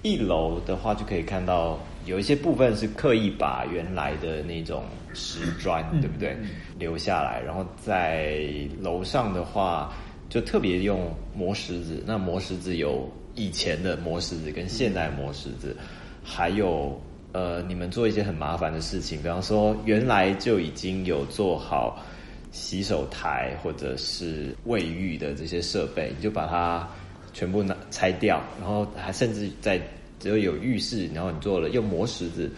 [0.03, 1.79] 一楼的话，就可以看到。
[2.07, 6.37] 有一些部分是刻意把原来的那种石砖，对不对，
[6.79, 7.41] 留下来。
[7.45, 8.43] 然后在
[8.81, 9.93] 楼上的话，
[10.29, 12.03] 就特别用磨石子。
[12.07, 15.77] 那磨石子有以前的磨石子跟现代磨石子，
[16.25, 17.01] 还有
[17.33, 22.03] 呃，你们做一些很麻烦的事情，比方说原来就已经有做好
[22.51, 26.89] 洗手台或者是卫浴的这些设备，你就把它
[27.35, 29.79] 全部拿拆掉，然后还甚至在。
[30.21, 32.49] 只有有浴室，然后你做了用磨石子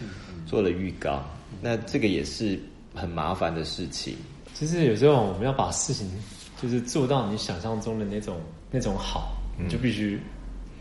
[0.45, 1.25] 做了浴缸，
[1.61, 2.59] 那这个也是
[2.93, 4.15] 很麻烦的事情。
[4.53, 6.07] 其实有时候我们要把事情
[6.61, 10.19] 就是做到你想象中的那种那种好，你就必须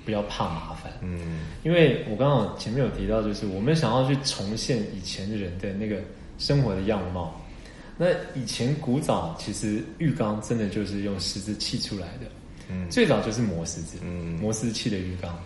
[0.04, 0.92] 不要怕麻烦。
[1.00, 6.02] 嗯，因为我刚刚前面有提到，就是我们想要去重现以前人的那个
[6.38, 7.40] 生活的样貌。
[7.96, 12.26] 那以前古早其实浴缸真的就是用石子砌出来的，
[12.68, 15.38] 嗯，最早就是磨石子，嗯，磨石砌的浴缸。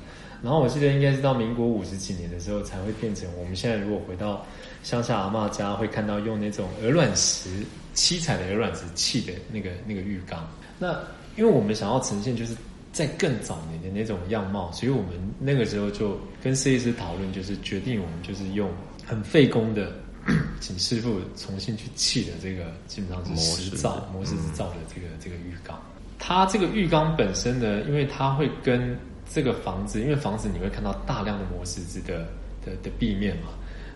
[0.42, 4.44] 然后我记得应该是到民国五十几年的时候，才会变成我们现在如果回到
[4.82, 10.48] 乡下阿嬷家，会看到用那种鹅卵石七彩的鹅卵石砌的那个那个浴缸。
[10.78, 10.92] 那
[11.36, 12.54] 因为我们想要呈现就是
[12.92, 18.70] 在更早年的那种样貌，所以我们那个时候就跟设计师讨论，就是决定我们就是用
[19.06, 19.92] 很费工的，
[20.60, 25.80] 请师傅重新去砌的这个，基本上是石造模式制造的这个这个浴缸。
[26.18, 28.96] 它这个浴缸本身呢，因为它会跟
[29.32, 32.26] 这个房子，因为房子你会看到大量的磨石子的
[32.64, 33.48] 的的壁面嘛，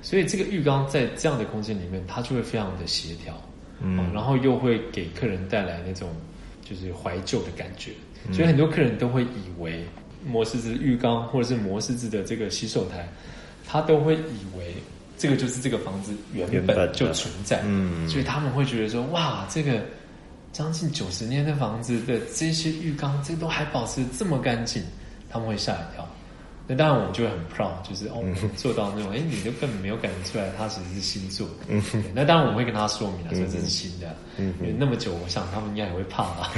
[0.02, 3.34] 所以这个浴缸在这样的空间里面，它就会非常的协调，
[3.80, 6.10] 嗯，然后又会给客人带来那种
[6.62, 7.92] 就是怀旧的感觉，
[8.32, 9.84] 所以很多客人都会以为
[10.26, 13.08] 磨石子浴缸或者是磨石子的这个洗手台，
[13.66, 14.74] 他都会以为
[15.16, 19.80] 这个就是这个房子原本就存在，嗯，所以他们会觉得说，哇，这个。
[20.52, 24.82] 将近九十年的房子的这些浴缸，这都还保持这么干净，
[25.30, 26.06] 他们会吓一跳。
[26.66, 28.22] 那当然我们就会很 proud，就是哦，
[28.56, 31.82] 做到那种，哎，你就根本没有感觉出来，它其实是新做的。
[32.14, 34.14] 那当然我们会跟他说明了，说这是新的。
[34.38, 36.52] 因为那么久，我想他们应该也会怕吧，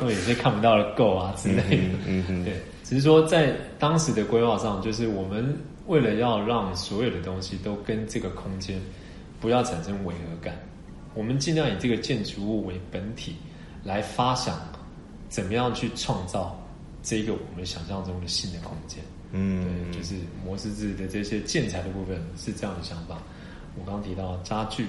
[0.00, 2.44] 因为有些看不到的垢啊之类的。
[2.44, 8.80] 对，只是说在当时的规划上，就是我们为了要让所有的东西都跟这个空间
[9.40, 10.56] 不要产生违和感。
[11.14, 13.36] 我们尽量以这个建筑物为本体
[13.84, 14.58] 来发想，
[15.28, 16.59] 怎么样去创造
[17.02, 19.02] 这个我们想象中的新的空间。
[19.32, 23.18] 嗯，对，就是模式制的这些建材的部分是这样的想法。
[23.78, 24.86] 我刚刚提到家具，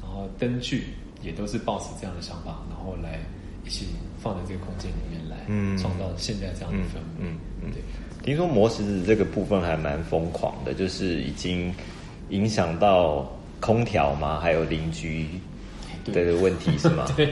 [0.00, 0.84] 然后灯具
[1.22, 3.20] 也都是抱持这样的想法，然后来
[3.66, 3.86] 一起
[4.22, 7.02] 放在这个空间里面来嗯创造现在这样的氛围。
[7.20, 7.82] 嗯嗯，对。
[8.24, 11.74] 听说模式制这个部分还蛮疯狂的，就是已经
[12.30, 15.26] 影响到空调嘛，还有邻居。
[16.04, 17.04] 对的问题是吗？
[17.16, 17.26] 对，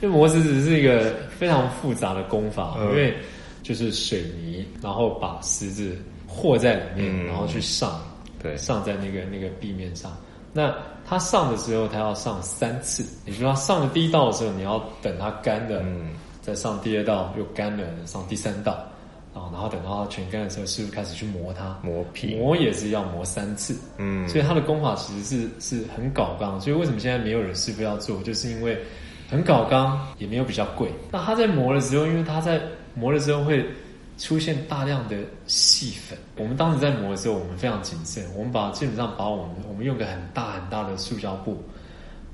[0.00, 3.14] 因为磨石子是一个非常复杂的工法，因为
[3.62, 5.96] 就是水泥，然后把石子
[6.26, 8.00] 和在里面，然后去上，
[8.42, 10.10] 对，上在那个那个壁面上。
[10.52, 10.74] 那
[11.06, 16.10] 它上的时候，它要上三次，也就是说，上了第一道的时候，你要等它干了，嗯，
[16.42, 18.72] 再上第二道，又干了，上第三道。
[19.34, 28.78] 啊，然后等到它全干的时候，师傅开始去磨它，磨皮，磨也是要磨三次，嗯，所以它的功法其实是是很搞刚，所以为什么现在没有人师傅要做，就是因为
[29.30, 30.90] 很搞刚，也没有比较贵。
[31.10, 32.60] 那他在磨的时候，因为他在
[32.94, 33.64] 磨的时候会
[34.18, 41.62] 出现大量的细粉，我们当时在磨的时候，我们非常谨慎，我们把基本上把我们我们用个很大很大的塑胶布。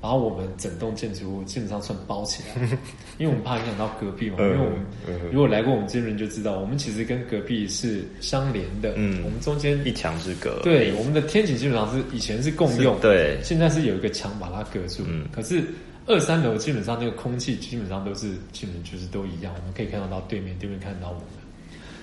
[0.01, 2.65] 把我们整栋建筑物基本上算包起来，
[3.19, 4.37] 因为我们怕影响到隔壁嘛。
[4.39, 8.93] 因为我们如果来过我们这边人就知道，我们其实跟隔壁是相连的。
[8.95, 10.61] 嗯，我们中间一墙之隔。
[10.63, 15.03] 对，我们的天井基本上是以前是共用，对，现在是有一个墙把它隔住。
[15.05, 15.65] 嗯，可是
[16.09, 21.23] 二三楼基本上那个空气基本上都是基本就是都一样，我们可以看得到对面，对面看得到我们。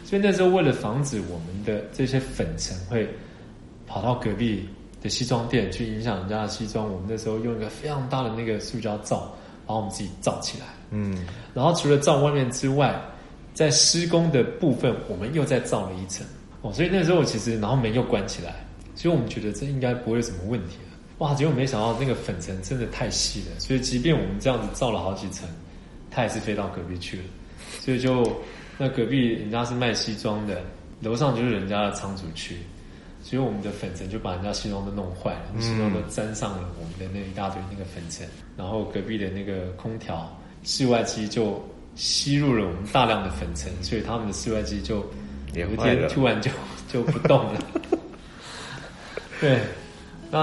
[0.05, 3.07] 所以那时候为了防止我们的这些粉尘会
[3.87, 4.67] 跑到隔壁。
[5.03, 9.31] 的西装店去影响人家的西装，我们那时候用一个非常大的那个塑胶罩，
[9.67, 10.65] 把我们自己罩起来。
[10.91, 11.15] 嗯，
[11.53, 12.99] 然后除了罩外面之外，
[13.53, 16.27] 在施工的部分，我们又再罩了一层。
[16.63, 18.55] 哦，所以那时候其实，然后门又关起来，
[18.95, 20.86] 所以我们觉得这应该不会有什么问题了。
[21.19, 25.49] 哇，结果没想到那个粉尘真的太细了，所以即便我们这样子造了好几层，
[26.11, 27.25] 它也是飞到隔壁去了。
[27.81, 28.41] 所以就
[28.79, 30.63] 那隔壁人家是卖西装的，
[31.01, 32.57] 楼上就是人家的仓储区。
[33.23, 38.25] 所以我们的粉尘就把人家西装都弄坏了，西装都沾上了我们的那一大堆那个粉尘，
[38.57, 40.31] 然后隔壁的那个空调
[40.63, 41.61] 室外机就
[41.97, 45.05] 吸入了我们大量的粉尘，所以他们的室外机就
[45.55, 46.53] 有一天突然就
[46.93, 47.61] 就不动了。
[49.41, 49.61] 对，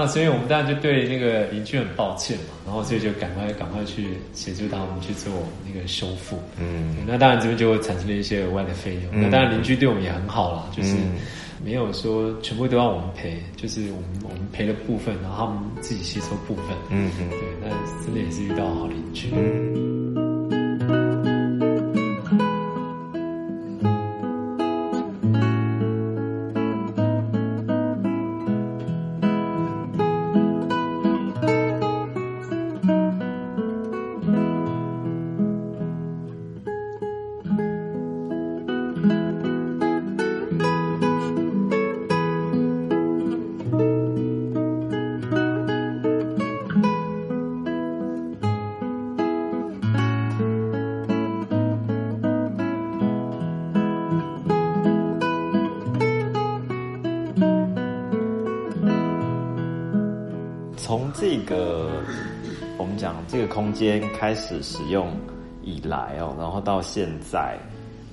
[0.00, 5.32] 那所以我们当然就对那个邻居很抱歉嘛，然后所以就赶快赶快去协助他们去做
[5.66, 6.38] 那个修复。
[6.58, 9.22] 嗯，那当然这边就会产生了一些额外的费用。
[9.22, 10.96] 那当然邻居对我们也很好啦，就是。
[11.64, 16.66] 没有说全部都要我们赔，就是我们我们赔了部分，然后他们自己吸收部分。
[16.90, 19.30] 嗯嗯，对，那真的也是遇到好邻居。
[63.34, 65.10] 这个空间开始使用
[65.60, 67.58] 以来哦，然后到现在，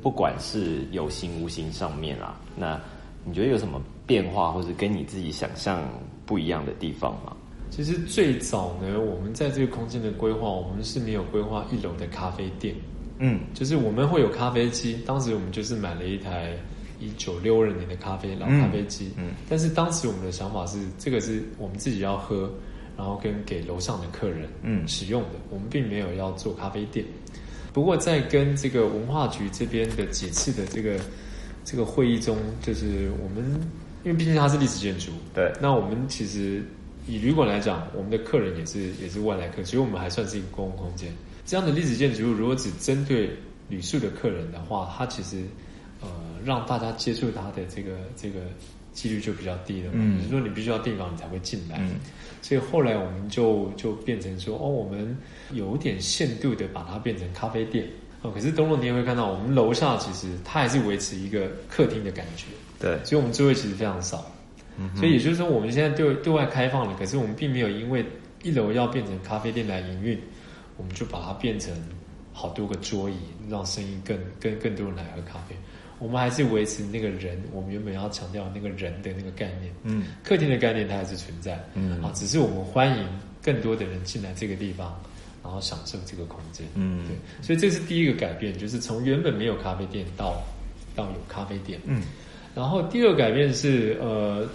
[0.02, 2.82] 不管是有形无形上面啊，那
[3.24, 5.80] 你觉得有什么变化，或者跟你自己想象
[6.26, 7.38] 不一样的地方吗？
[7.70, 12.74] 其实最早呢，我们在这个空间的规划，我们是没有规划一楼的咖啡店。
[13.20, 16.58] 嗯，就是我们会有咖啡机，当时我们就是买了一台
[17.00, 19.12] 一九六二年的咖啡老咖啡机。
[19.18, 22.52] 嗯，但是当时我们的想法是，这个是我们自己要喝，
[23.02, 27.04] 然后跟给楼上的客人嗯使用的，我们并没有要做咖啡店。
[27.74, 31.00] 不过在跟这个文化局这边的几次的这个
[31.66, 33.60] 这个会议中，就是我们
[34.04, 36.64] 因为毕竟它是历史建筑，对，那我们其实
[37.08, 41.12] 以旅馆来讲，我们的客人也是也是外来客，所以我们还算是一个公共空间。
[41.44, 43.32] 这样的历史建筑物，如果只针对
[43.68, 45.44] 旅宿的客人的话，它其实
[46.02, 46.08] 呃
[46.46, 48.42] 让大家接触它的这个这个
[48.94, 49.92] 几率就比较低了。
[49.94, 51.78] 嗯，比如说你必须要订房，你才会进来。
[51.80, 51.96] 嗯，
[52.42, 55.18] 所以后来我们就就变成说，哦，我们
[55.52, 57.88] 有点限度的把它变成咖啡店。
[58.22, 62.46] 哦，可是东楼你也会看到，我们楼下其实它还是维持一个客厅的感觉。
[62.80, 64.32] 对，所以我们座位其实非常少。
[64.78, 68.06] 嗯，所以也就是说，我们现在对对外开放了，可是我们并没有因为
[68.44, 70.20] 一楼要变成咖啡店来营运。
[70.78, 71.72] 我们就把它变成
[72.34, 73.14] 好多个桌椅，
[73.48, 75.56] 让生意更更更多人来喝咖啡。
[76.02, 79.72] 我们还是维持那个人，我们原本要强调那个人的那个概念。
[79.84, 81.64] 嗯，客厅的概念它还是存在。
[81.76, 83.08] 嗯，啊，只是我们欢迎
[83.44, 85.00] 更多的人进来这个地方，
[85.44, 86.66] 然后享受这个空间。
[86.74, 90.42] 嗯，对，所以这是第一个改变，就是从原本没有咖啡店到
[90.96, 91.80] 到有咖啡店。
[91.86, 92.02] 嗯，
[92.56, 94.50] 然后第二个改变是呃，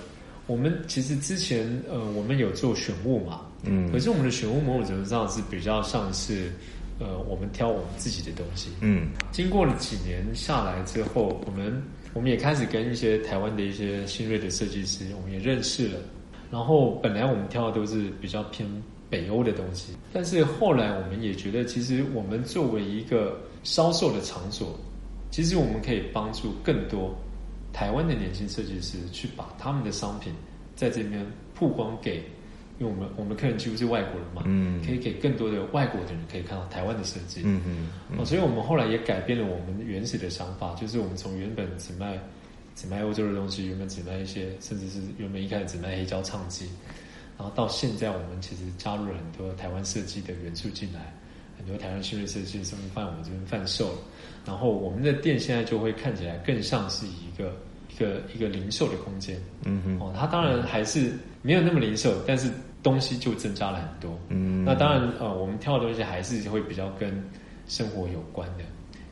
[0.49, 3.43] 我们其实之前呃，我们有做选物嘛。
[3.63, 6.51] 嗯，可是我们的选物某种程度上是比较像是，
[6.99, 8.71] 呃，我们挑我们自己的东西。
[8.81, 11.83] 嗯，经过了几年下来之后，我们
[12.15, 15.99] 我们也开始跟一些台湾的一些新锐的设计师，我们也认识了。
[16.51, 18.67] 然后本来我们挑的都是比较偏
[19.11, 24.79] 北欧的东西，但是后来我们也觉得，其实我们作为一个销售的场所，
[25.31, 27.15] 其实我们可以帮助更多
[27.73, 30.33] 台湾的年轻设计师去把他们的商品
[30.75, 32.23] 在这边曝光给。
[32.79, 37.63] 因为我们我们的客人几乎是外国人嘛，嗯，可以给更多的外国的人可以看到台湾的设计，嗯
[38.11, 42.19] 嗯，哦，所以我们后来也改变了我们原始的想法，就是我们从原本只卖
[42.75, 46.69] 只卖欧洲的东西，原本只卖一些，甚至是原本一开始只卖黑胶唱机，
[47.39, 51.15] 然后到现在我们其实加入了很多台湾设计的元素进来，
[51.57, 53.95] 很多台湾新锐设计甚至放我们这边贩售，
[54.45, 57.57] 然后我们的店现在就会看起来更像是一个。
[57.97, 62.51] 一个一个零售的空间，嗯哼，哦，它当然还是没有那么零售，但是
[62.83, 67.11] 东西就增加了很多，嗯，那当然，呃，我们挑的东西还是会比较跟
[67.67, 68.65] 生活有关的，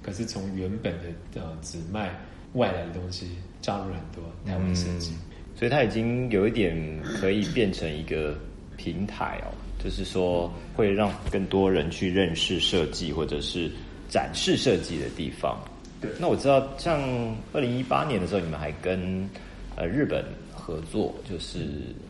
[0.03, 0.93] 可是从原本
[1.33, 2.15] 的呃只卖
[2.53, 3.31] 外来的东西，
[3.63, 5.15] 加入了很多台湾设计，
[5.57, 8.37] 所以它已经有一点可以变成一个
[8.77, 9.49] 平台哦，
[9.83, 13.71] 就是说会让更多人去认识设计或者是
[14.11, 15.59] 展示设计的地方。
[16.19, 17.01] 那我知道，像
[17.53, 19.29] 二零一八年的时候，你们还跟
[19.77, 20.25] 呃日本
[20.55, 21.67] 合作，就是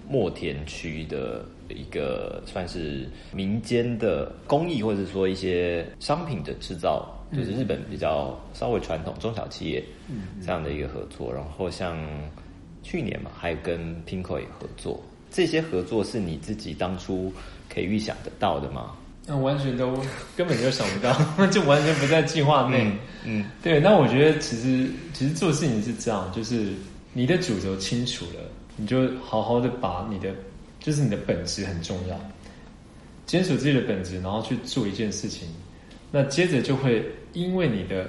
[0.08, 9.82] 墨田区的一个算是民间的工艺，或者说一些商品的制造，就是日本比较稍微传统中小企业
[10.44, 11.32] 这样的一个合作。
[11.32, 11.96] 然后像
[12.82, 17.32] 去年嘛，还有跟 Pinko 也合作，这些合作是你自己当初
[17.68, 18.94] 可以预想得到的吗？
[19.26, 19.96] 那完全都
[20.36, 21.12] 根本就想不到，
[21.48, 22.92] 就完全不在计划内。
[23.24, 23.80] 嗯，对。
[23.80, 26.68] 那我觉得其实其实做事情是这样，就是
[27.14, 28.40] 你的主轴清楚了，
[28.76, 30.30] 你就好好的把你的
[30.78, 32.20] 就是你的本质很重要，
[33.24, 35.48] 坚守自己的本质，然后去做一件事情。
[36.10, 38.08] 那接着就会因为你的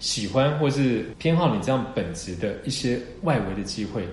[0.00, 4.08] 喜欢或是偏好你这样本质的一些外围的机会，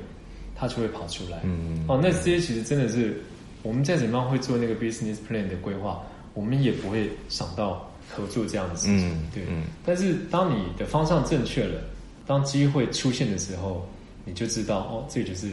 [0.54, 1.40] 它就会跑出来。
[1.44, 3.20] 嗯，哦，那这些其实真的是
[3.64, 6.04] 我们在怎么样会做那个 business plan 的规划。
[6.34, 9.44] 我们也不会想到合作这样的事情，对。
[9.86, 11.82] 但是当你的方向正确了，
[12.26, 13.86] 当机会出现的时候，
[14.24, 15.50] 你就知道哦，这就是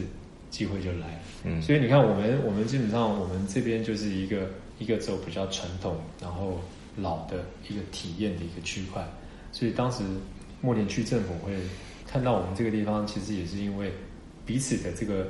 [0.50, 1.20] 机会就来了。
[1.44, 4.48] 嗯，所以你看，我们我们基本上我们这边就是一个
[4.78, 6.60] 一个走比较传统，然后
[6.96, 9.04] 老的一个体验的一个区块。
[9.50, 10.04] 所以当时
[10.60, 11.52] 莫连区政府会
[12.06, 13.92] 看到我们这个地方，其实也是因为
[14.46, 15.26] 彼此的这个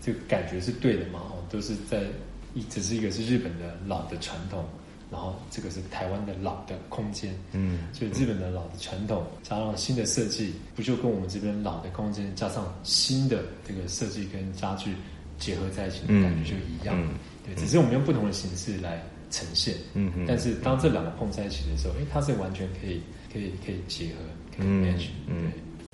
[0.00, 2.00] 这个感觉是对的嘛，哦，都是在。
[2.54, 4.64] 一只是一个是日本的老的传统，
[5.10, 14.94] 然后这个是台湾的老的空间，嗯，所以日本的老的传统加上新的设计，不就跟我们这边老的空间加上新的这个设计跟家具
[15.38, 16.94] 结合在一起的感觉就一样，
[17.44, 23.00] 对，只是我们用不同的形式来呈现，嗯嗯，但是当这两个碰在一起的时候，哎，它是完全可以
[23.32, 24.14] 可以可以结合，
[24.56, 25.50] 可以 match，嗯。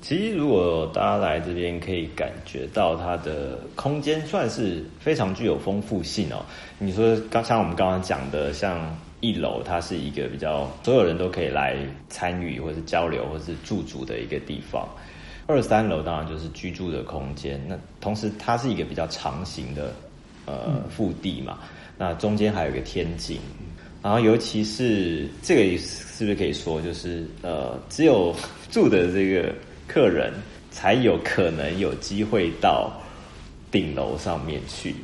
[0.07, 6.45] 其实，如果大家来这边，可以感觉到它的空间算是非常具有丰富性哦。
[6.79, 11.75] 你说刚像我们刚刚讲的，像一楼，它是一个比较所有人都可以来
[12.11, 14.87] 参与或是交流或是驻足的一个地方。
[15.47, 19.91] 二三楼当然就是居住的空间，那同时它是一个比较长形的
[20.45, 21.61] 呃腹地嘛，
[21.97, 23.39] 那中间还有一个天井。
[24.03, 28.37] 然后，尤其是这个是不是可以说，就是呃，只有
[28.71, 29.51] 住的这个
[29.87, 30.33] 客人
[30.71, 32.93] 才有可能有机会到
[33.71, 34.95] 顶楼上面去，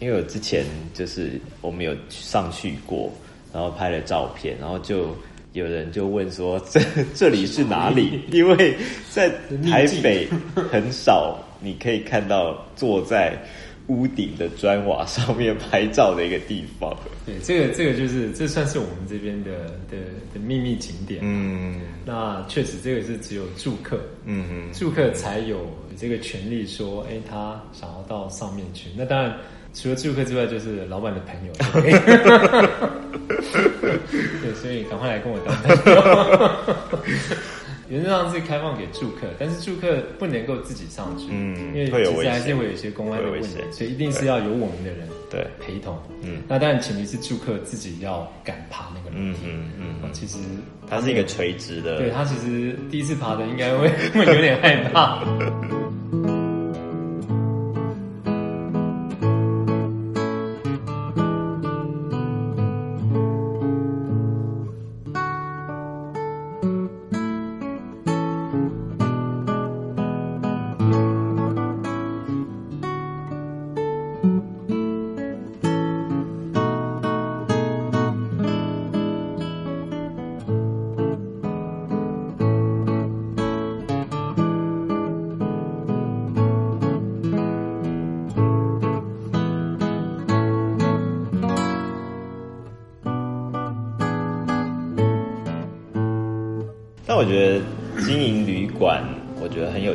[0.00, 0.64] 因为我之前
[0.94, 3.12] 就是我们有上去过，
[3.52, 5.16] 然后拍了照片，然后就
[5.52, 6.80] 有人就问说这
[7.14, 8.20] 这里是哪里？
[8.32, 8.76] 因为
[9.10, 9.28] 在
[9.70, 10.28] 台北
[10.70, 13.38] 很少你可以看到坐在。
[13.88, 16.96] 屋顶的砖瓦上面拍照的一个地方。
[17.26, 19.50] 对，这个这个就是这算是我们这边的
[19.90, 19.98] 的
[20.32, 21.18] 的秘密景点。
[21.20, 28.88] 嗯，那确实这个是只有住客，嗯嗯，住客才有这个权利说，哎，他想要到上面去。
[28.96, 29.36] 那当然，
[29.72, 31.52] 除了住客之外，就是老板的朋友。
[34.42, 36.98] 对，所以赶快来跟我当朋友。
[37.88, 45.46] 原则上是开放给住客，但是住客不能够自己上去，嗯，因为其实还是会有一些公安的问题，所以一定是要有我们的人对。
[45.58, 49.72] 陪同，嗯，那当然前提是住客自己要敢爬那个楼梯，嗯
[50.02, 50.36] 嗯，其实
[50.88, 55.24] 它是一个垂直的，对他其实第一次爬的应该会 会有点害怕。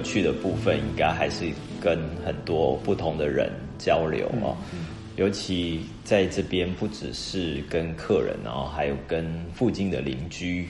[0.07, 1.43] 趣的部分，应该还是
[1.81, 4.55] 跟很多不同的人交流哦。
[5.17, 10.69] 尤其在这边，不只是跟客人，然后还有跟附近的邻居，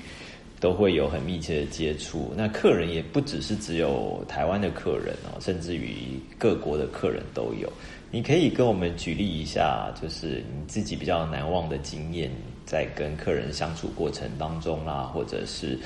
[0.59, 2.33] 都会有很密切的接触。
[2.35, 7.71] 那客人也不只是只有台湾的客人哦，甚至于各国的客人都有。
[8.09, 12.31] 你可以跟我们举例一下，就是你自己比较难忘的经验，
[12.65, 15.77] 在跟客人相处过程当中啦，或者是。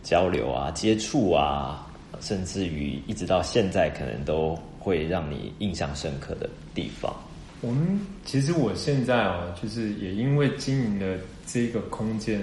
[0.00, 1.86] 交流啊，接触啊，
[2.20, 7.14] 甚至于一直到现在，可能都会让你印象深刻的地方。
[7.60, 12.40] 我们其实我现在啊，就是也因为经营了这个空间，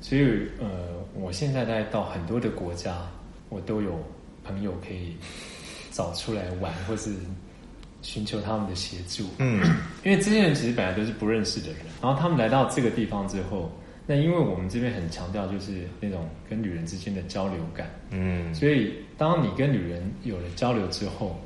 [0.00, 0.22] 所以
[0.58, 0.66] 呃，
[1.14, 2.96] 我现在在到很多的国家，
[3.48, 3.98] 我都有
[4.44, 5.16] 朋友可以
[5.90, 7.14] 找出来玩，或是
[8.02, 9.24] 寻求他们的协助。
[9.38, 9.62] 嗯，
[10.04, 13.70] 因为这些人其实本来都是不认识的人，然后他们来到这个地方之后。
[14.10, 21.40] 那因为我们这边很强调就是那种跟女人之间的交流感，嗯，所以当你跟女人有了交流之后，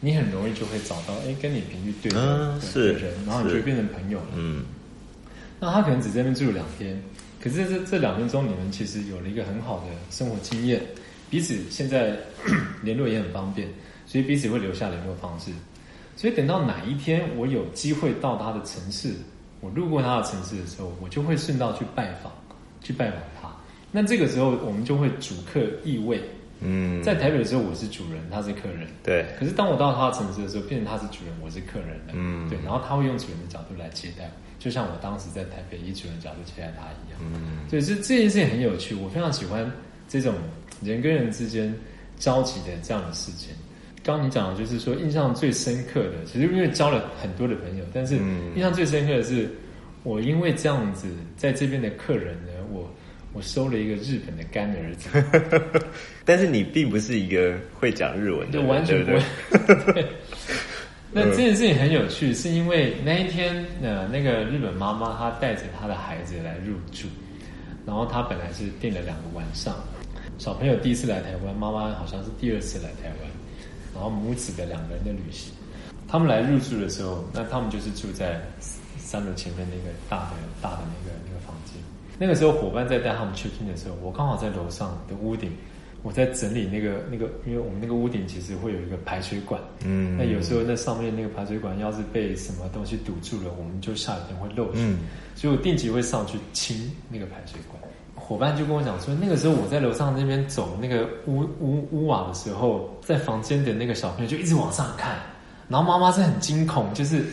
[0.00, 2.18] 你很容易就会找到哎跟你频率对的
[2.98, 4.64] 人，然后你就变成朋友了，嗯。
[5.60, 7.00] 那他可能只在那边住了两天，
[7.40, 10.82] 可是这这两分钟你们其实有了一个很好的生活经验，
[11.30, 12.16] 彼此现在
[12.82, 13.68] 联络也很方便，
[14.06, 15.52] 所以彼此会留下联络方式，
[16.16, 19.14] 所以等到哪一天我有机会到他的城市。
[19.60, 22.32] 我路过他的城市的时候，我就会顺道去拜访，
[22.82, 23.48] 去拜访他。
[23.90, 26.20] 那这个时候，我们就会主客意味。
[26.60, 28.86] 嗯，在台北的时候，我是主人，他是客人。
[29.02, 29.24] 对。
[29.38, 32.12] 可是当我到他的城市的时候，变成他是主人，我是客人了。
[32.14, 32.48] 嗯。
[32.48, 37.20] 对，然后他会用主人的角度来接待我，就像我当时在台北以主人角度接待他一样。
[37.20, 37.68] 嗯。
[37.70, 39.70] 所以这这件事情很有趣，我非常喜欢
[40.08, 40.34] 这种
[40.82, 41.72] 人跟人之间
[42.18, 43.54] 交集的这样的事情。
[44.08, 48.16] 刚你讲的就是说，印象最深刻的，其实因为交了很多的朋友，但是
[48.54, 49.46] 印象最深刻的是，
[50.02, 52.90] 我因为这样子在这边的客人呢，我
[53.34, 55.10] 我收了一个日本的干儿子，
[56.24, 59.12] 但是你并不是一个会讲日文的，完全不
[59.92, 60.06] 会。
[61.12, 67.08] 那这件事情很有趣，是因为那一天呢，那个日本妈妈她带着她的孩子来入住，
[67.84, 69.74] 然后她本来是订了两个晚上，
[70.38, 73.37] 小朋友第一次来台湾，妈妈好像是第二次来台湾。
[73.98, 75.52] 然后母子的两个人的旅行，
[76.06, 78.40] 他们来入住的时候，那他们就是住在
[78.96, 81.74] 三楼前面那个大的大的那个那个房间。
[82.16, 85.50] 那个时候伙伴在带他们 check in 的时候，我刚好在楼上的屋顶，
[86.04, 94.82] 我在整理那个那个，因为我们那个屋顶其实会有一个排水管，嗯，那有时候那上面那个排水管要是被什么东西堵住了，我们就下雨天会漏水，
[95.34, 97.82] 所以我定期会上去清那个排水管。
[98.28, 105.16] 伙伴就跟我讲说，那个时候我在楼上那边走那个屋屋屋瓦的时候，在房间的那个小朋友就一直往上看，
[105.66, 107.24] 然后妈妈是很惊恐，就是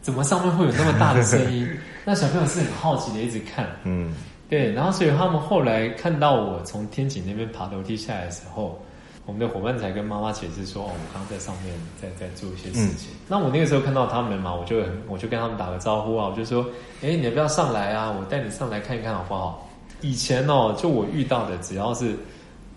[0.00, 1.68] 怎么上面会有那么大的声音？
[2.06, 3.66] 那小朋友是很好奇的，一直看。
[3.84, 4.14] 嗯，
[4.48, 8.80] 对，然后所以他们后来看到我从天井那边爬楼梯下来的时候。
[9.26, 13.10] 我们的伙伴才跟妈妈解释说：“哦，我刚刚在上面在在做一些事情。
[13.28, 16.64] 那我那个时候看到他们嘛，我就很我就跟他们打个招呼啊，我就说：
[17.02, 18.10] 哎，你要不要上来啊？
[18.10, 19.67] 我带你上来看一看好不好？
[20.00, 22.16] 以前哦，就我遇到的，只要是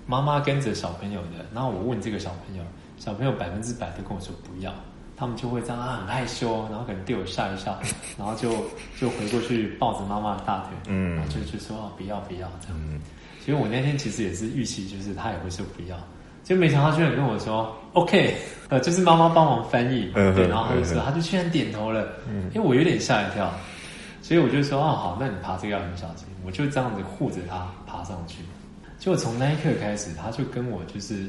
[0.06, 2.64] 妈妈跟着小朋友的，然后我问这个小朋友，
[2.98, 4.74] 小朋友百分之百都跟我说不要，
[5.16, 7.80] 他们就会这样啊，很害羞，然后可能对我笑一笑，
[8.18, 8.50] 然后就
[9.00, 13.02] 就回过去抱着妈妈的大腿，嗯，然后就就说哦，不要不要这样。
[13.46, 15.98] 所以我那天其实也是预期，就是他也会说不要。”
[16.44, 18.36] 就没想到居然跟我说 OK，
[18.68, 23.54] 呃，就是妈妈帮忙翻译，对，然后他就说，他就居然点头了，嗯，因为我有点吓一跳，
[24.22, 28.44] 所以我就说哦好，那你爬这个要很小心，我就这样子护着他爬上去。
[29.00, 31.26] 就从那一刻开始，他就跟我就是，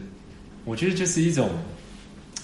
[0.65, 1.49] 我觉得就是一种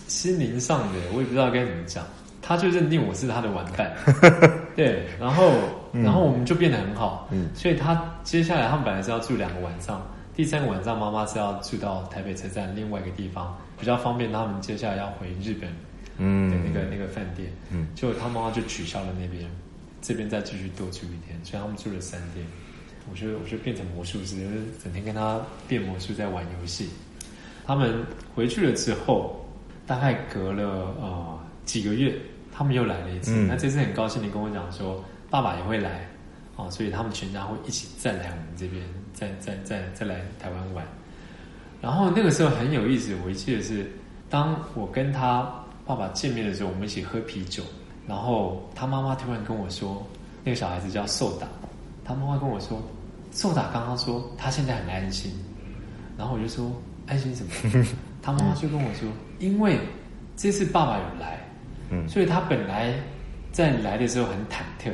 [0.07, 2.05] 心灵上的，我也不知道该怎么讲，
[2.40, 3.92] 他就认定我是他的玩伴，
[4.74, 5.53] 对，然后
[5.92, 10.01] 然后我们就变得很好，嗯，所以他接下来他们本来是要住两个晚上。
[10.34, 17.51] 第三个晚上，妈妈是要住到台北车站另外一个地方，比较方便他们接下来要回日本的那个那个饭店。
[17.72, 19.44] 嗯，就他妈妈就取消了那边，
[20.09, 22.42] 这边再继续多住一天，所以他们住了三天。
[23.11, 24.36] 我觉得我就变成魔术师，
[24.82, 25.38] 整天跟他
[25.68, 26.88] 变魔术，在玩游戏。
[27.66, 28.02] 他们
[28.34, 29.46] 回去了之后，
[29.86, 30.64] 大概隔了
[30.98, 32.14] 呃几个月，
[32.50, 33.32] 他们又来了一次。
[33.46, 36.09] 那这次很高兴的跟我讲说，爸爸也会来。
[36.56, 38.82] 啊，所以他们全家会一起再来我们这边，
[39.12, 40.86] 再再再再来台湾玩。
[41.82, 43.86] 然后那个时候很有意思，我记得是
[44.30, 45.48] 当我跟他
[45.84, 47.62] 爸爸见面的时候，我们一起喝啤酒。
[48.09, 50.04] 然后他妈妈突然跟我说，
[50.42, 51.46] 那个小孩子叫寿达，
[52.04, 52.82] 他妈妈跟我说，
[53.32, 55.30] 寿达刚刚说他现在很安心。
[56.16, 56.72] 然后我就说
[57.06, 57.86] 安心什么？
[58.20, 59.78] 他妈妈就跟我说，因为
[60.36, 61.38] 这次爸爸有来，
[61.90, 62.94] 嗯，所以他本来
[63.52, 64.90] 在来的时候很忐忑。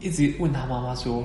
[0.00, 1.24] 一直问他妈妈说：“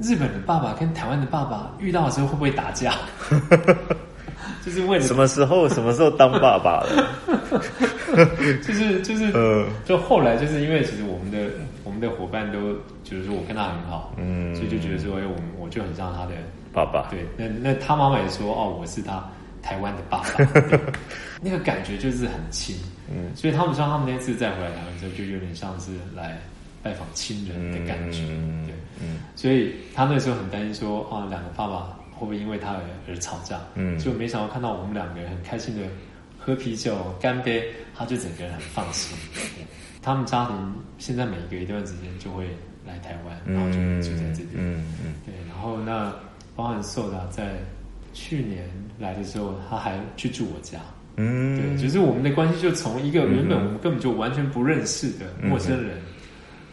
[0.00, 2.94] 日本的爸爸跟台湾的爸爸遇到的时候会不会打架？”
[4.64, 7.60] 就是问什么时候什么时候当爸爸了？
[8.66, 11.50] 就是就是呃，就后来就是因为其实我们的
[11.82, 15.34] 我们的伙伴都就是说我跟他很好，嗯，所以就觉得说，哎，我
[15.64, 16.32] 我就很像他的
[16.72, 17.08] 爸爸。
[17.10, 19.22] 对，那那他妈妈也说，哦，我是他
[19.62, 20.26] 台湾的爸爸，
[21.42, 22.76] 那个感觉就是很亲。
[23.08, 26.38] 嗯，所以他们说他们那次再回来台湾之后，就有点像是来。
[26.84, 28.18] 拜访亲人的感觉，
[28.66, 33.60] 对，嗯，所以他那时候很担心说啊，两个爸爸会不会因为他而而吵架？
[33.74, 35.82] 嗯，就没想到看到我们两个人很开心的
[36.38, 39.16] 喝啤酒干杯，他就整个人很放心。
[40.00, 42.46] 他们家庭现在每隔一段时间就会
[42.86, 45.34] 来台湾，然后就住在这边，嗯嗯，对。
[45.48, 46.14] 然后那
[46.54, 47.54] 包含寿达在
[48.12, 50.78] 去年来的时候，他还去住我家，
[51.16, 55.98] 嗯，对，就是我们的关系就从一个原本我们根本就完全不认识的陌生人。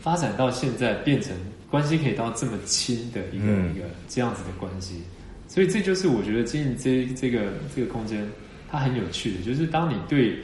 [0.02, 1.32] 发展到现在，变成
[1.70, 5.04] 关系可以到这么亲的一个一个这样子的关系，
[5.52, 8.26] 所以这就是我觉得经营这这个这个空间，
[8.70, 10.38] 它很有趣的，就是当你对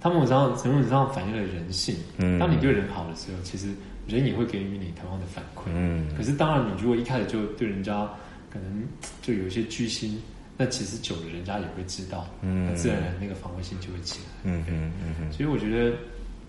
[0.00, 3.68] 他们上程度上反映了人性，嗯，当你对人好的时候，其实
[4.08, 6.08] 人也会给予你同样的反馈，嗯。
[6.16, 8.10] 可是当然，你如果一开始就对人家
[8.52, 8.84] 可能
[9.22, 10.20] 就有一些居心，
[10.56, 15.32] 那其实久了，人家也会知道，嗯，那自然而然那个防卫性就会起来，嗯嗯嗯嗯。
[15.32, 15.96] 所以我觉得。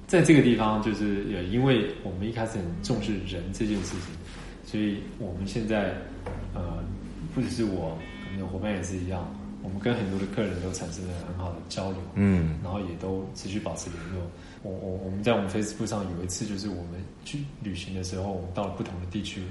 [0.10, 4.10] 在这个地方，就是也因为我们一开始很重视人这件事情，
[4.66, 5.93] 所以我们现在
[6.55, 6.84] 呃，
[7.39, 9.25] 不只是我，我们的伙伴也是一样，
[9.63, 14.21] 我们跟很多的客人都产生了很好的交流，嗯，然后也都持续保持联络。
[14.61, 19.41] 我我我们在我们 Facebook 上有一次，就是我们去旅行的时候，我们到了不同的地区、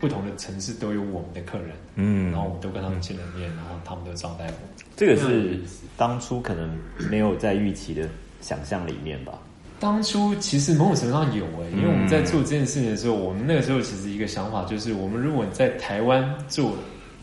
[0.00, 4.82] 不同的城市，都有我们的客人，嗯，然后我们都跟他们见了面，然后他们都招待我。
[4.96, 5.60] 这个是
[5.96, 6.76] 当初可能
[7.08, 8.08] 没有在预期的
[8.40, 9.38] 想象里面吧。
[9.78, 16.76] 当初其实某种程度上有诶，因为我们在做这件事情的时候，我们那个时候其实一个想法就是，我们如果在台湾做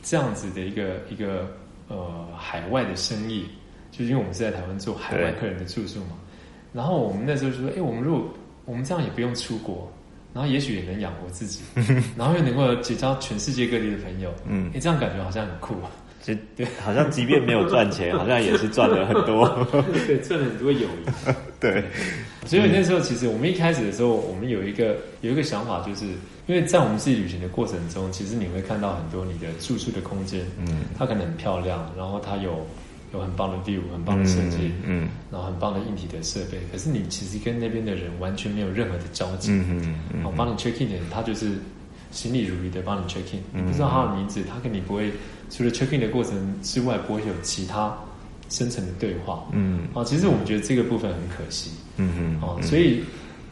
[0.06, 1.52] 这样子的一个一个
[1.88, 3.44] 呃海外的生意，
[3.92, 6.12] 就是因为我们是在台湾做海外客人的住宿嘛，
[6.72, 8.32] 然后我们那时候就说，哎，我们如果
[8.66, 9.92] 我们这样也不用出国，
[10.32, 11.62] 然后也许也能养活自己，
[12.16, 15.90] 然后又能够结交全世界各地的朋友，嗯，哎，这样感觉好像很酷啊。
[16.56, 19.48] 对，好像即便没有赚钱， 好像也是赚了很多。
[20.08, 21.32] 对，赚了很多友谊。
[21.60, 21.84] 对，
[22.46, 26.06] 所以那时候其实我们一开始的时候，我们有一个有一个想法，就是
[26.48, 32.66] 因为在我们自己旅行的过程中，其实你会看到很多你的住宿的空间，嗯，它可能很漂亮，然后它有
[33.14, 41.52] 有很棒的 view，很棒的设计，嗯，然后很棒的硬体的设备，可是你其实跟那边的人完全没有任何的交集，嗯嗯嗯，帮你 check in 的人，他就是。
[42.12, 45.12] 行礼如仪的帮你 check in，你不知道他的名字，他跟你不会
[45.50, 46.32] 除了 check in 的过程
[46.64, 47.94] 之外，不会有其他
[48.50, 49.44] 深层的对话。
[49.52, 51.72] 嗯，啊，其实我们觉得这个部分很可惜。
[51.98, 53.04] 嗯嗯，啊，所以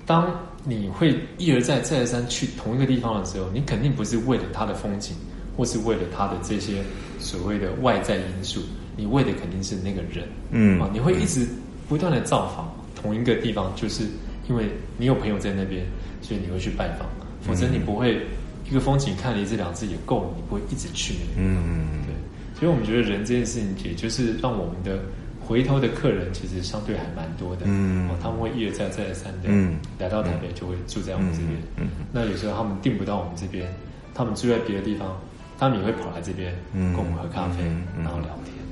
[0.06, 0.30] 当
[0.64, 5.16] 你会一而再再而三去同一个地方的时候，你肯定不是为了它的风景，
[5.56, 6.84] 或是为了它的这些
[7.20, 8.62] 所谓的外在因素，
[8.96, 10.28] 你为的肯定是那个人。
[10.52, 11.48] 嗯，啊，你会一直
[11.88, 14.04] 不断的造访同一个地方，就是
[14.50, 15.86] 因为你有朋友在那边，
[16.22, 17.08] 所以你会去拜访。
[17.46, 18.22] 否则你不会
[18.70, 21.16] 一个风景看了一次两次也够了，你不会一直去。
[21.38, 22.16] 嗯，对。
[22.56, 25.00] 所以我们觉得人这件事情，也就是让我们的
[25.46, 27.64] 回头的客人其实相对还蛮多的。
[27.66, 29.50] 嗯，他们会一而再再而三的
[30.00, 31.52] 来到台北，就会住在我们这边。
[31.78, 33.68] 嗯，那有时候他们订不到我们这边，
[34.14, 35.20] 他们住在别的地方，
[35.60, 37.64] 他们也会跑来这边跟我们喝咖啡，
[38.02, 38.63] 然后聊天。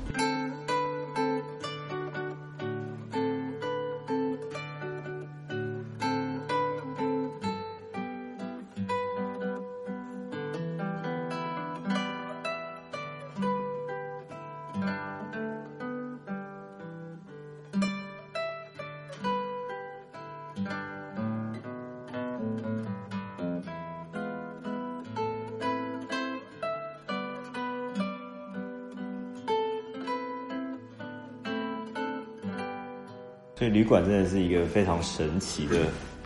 [33.92, 35.76] 馆真的是一个非常神奇的，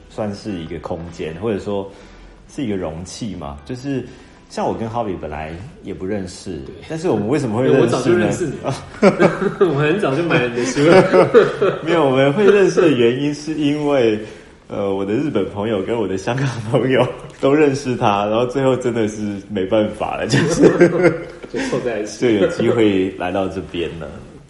[0.09, 1.91] 算是一个空间，或者说
[2.49, 3.59] 是一个容器嘛。
[3.67, 4.05] 就是
[4.49, 5.53] 像我跟 Hobby 本来
[5.83, 7.81] 也不认识，但是我们为什么会认识？
[7.81, 8.55] 我早就认识你，
[9.67, 10.81] 我很早就买了你的书。
[11.85, 14.17] 没有，我们会认识的原因是因为，
[14.69, 17.05] 呃，我的日本朋友跟我的香港朋友
[17.41, 20.69] 都认识他，然后最后真的是没办法了，就是
[21.53, 24.09] 就凑在一起，就有机会来到这边了。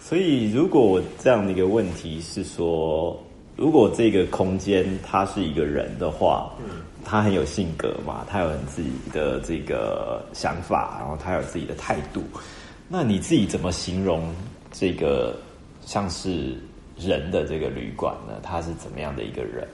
[0.09, 3.21] 所以，如果我这样的一个问题是说，
[3.57, 12.23] 如果这个空间他是一个人的话，嗯，他很有性格嘛，他有自己的这个想法，然后他有自己的态度，
[12.89, 14.33] 那你自己怎么形容
[14.71, 15.37] 这个
[15.85, 16.55] 像是
[16.97, 18.35] 人的这个旅馆呢？
[18.45, 19.67] 他是怎么样的一个人？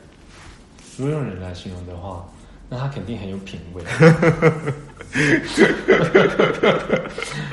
[0.97, 2.27] 如果用人来形容的话，
[2.71, 3.83] 那他肯定很有品味。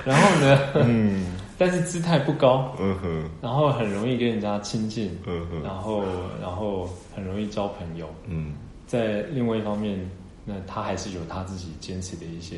[0.06, 0.58] 然后呢？
[0.76, 1.26] 嗯。
[1.60, 6.04] 但是姿态不高，嗯哼，然后很容易跟人家亲近，嗯哼，然后
[6.42, 8.54] 然后很容易交朋友，嗯，
[8.88, 10.00] 在另外一方面，
[10.46, 12.56] 那他还是有他自己坚持的一些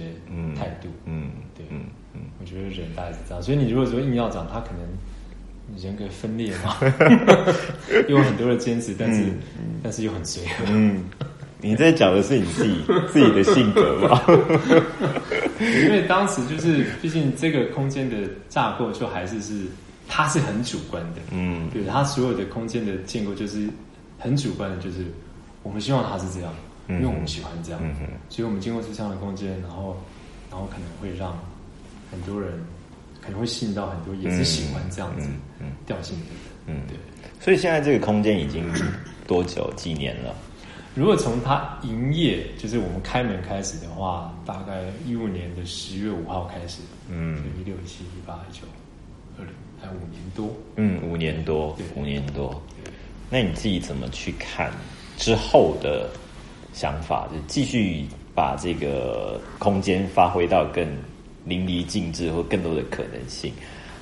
[0.56, 6.78] 态度，嗯，对，嗯嗯，我觉得人大概是这样，所以你如果说硬要讲，他可能人格分裂嘛，
[8.08, 9.26] 有很多的坚持，但是
[9.82, 11.04] 但是又很随和，嗯。
[11.62, 12.82] 你在讲的是你自己
[13.12, 14.22] 自己的性格吗？
[15.60, 18.18] 因为当时就是，毕竟这个空间的
[18.50, 19.66] 架构就还是是，
[20.08, 21.22] 它是很主观的。
[21.32, 23.70] 嗯，对，它所有的空间的建构就是
[24.18, 25.06] 很主观的，就是
[25.62, 26.52] 我们希望它是这样，
[26.90, 27.80] 因为我们喜欢这样。
[27.84, 29.96] 嗯哼，所以我们经过这样的空间，然后
[30.50, 31.38] 然后可能会让
[32.12, 32.52] 很多人
[33.22, 35.28] 可能会吸引到很多也是喜欢这样子
[35.86, 36.78] 调性的人。
[36.80, 36.98] 嗯，对。
[37.40, 38.64] 所以现在这个空间已经
[39.28, 40.36] 多久几年了？
[40.94, 48.64] 如果从它营业，就是我们开门开始的话，大概一五年的十月五号开始，嗯，一六一七一八一九
[49.40, 52.62] 二零，还有五年多，嗯，五年多，五年多。
[53.30, 54.70] 那你自己怎么去看
[55.18, 56.10] 之后的
[56.74, 57.26] 想法？
[57.28, 60.86] 就继续把这个空间发挥到更
[61.46, 63.54] 淋漓尽致，或更多的可能性，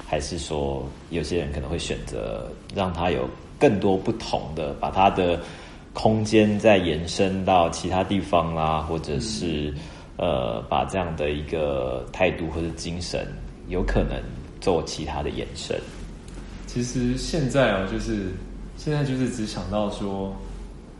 [0.07, 3.29] 还是说有些人可能会选择让它有
[3.59, 5.39] 更多不同的，把它的。
[6.01, 9.73] 空间再延伸到其他地方啦，或者是
[10.15, 13.27] 呃，把这样的一个态度或者精神，
[13.67, 14.17] 有可能
[14.61, 15.77] 做其他的延伸。
[16.67, 18.27] 其实现在啊，就是
[18.77, 20.33] 现在就是只想到说，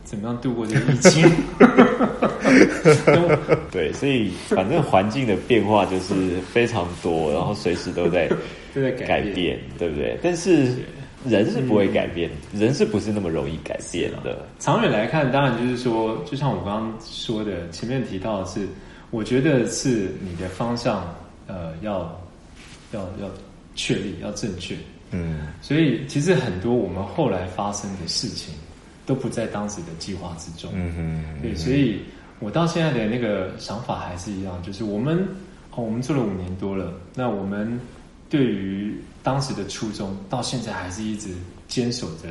[0.04, 1.32] 怎么样度过这个疫情。
[3.72, 8.28] 对，所以反正环境的变化就是非常多，然后随时都在
[8.76, 10.20] 都在改变，对不对？
[10.22, 10.76] 但是。
[11.26, 14.46] 人是不会改变，人是不是那么容易改变的？
[14.60, 18.68] 长远来看，当然就是说，就像我刚刚说的，前面提到的是，
[19.12, 21.04] 我觉得是你的方向，
[21.48, 22.00] 呃，要
[22.92, 23.30] 要要
[23.76, 24.76] 确立，要正确。
[25.12, 28.54] 嗯，所以其实很多我们后来发生的事情，
[29.06, 30.72] 都不在当时的计划之中。
[30.74, 32.00] 嗯哼，对，所以
[32.40, 35.18] 我到现在的那个想法还是一样，就是我们
[35.76, 37.80] 哦，我们做了五年多了，那我们
[38.30, 38.96] 对于。
[39.22, 41.28] 当时的初衷到现在还是一直
[41.68, 42.30] 坚守着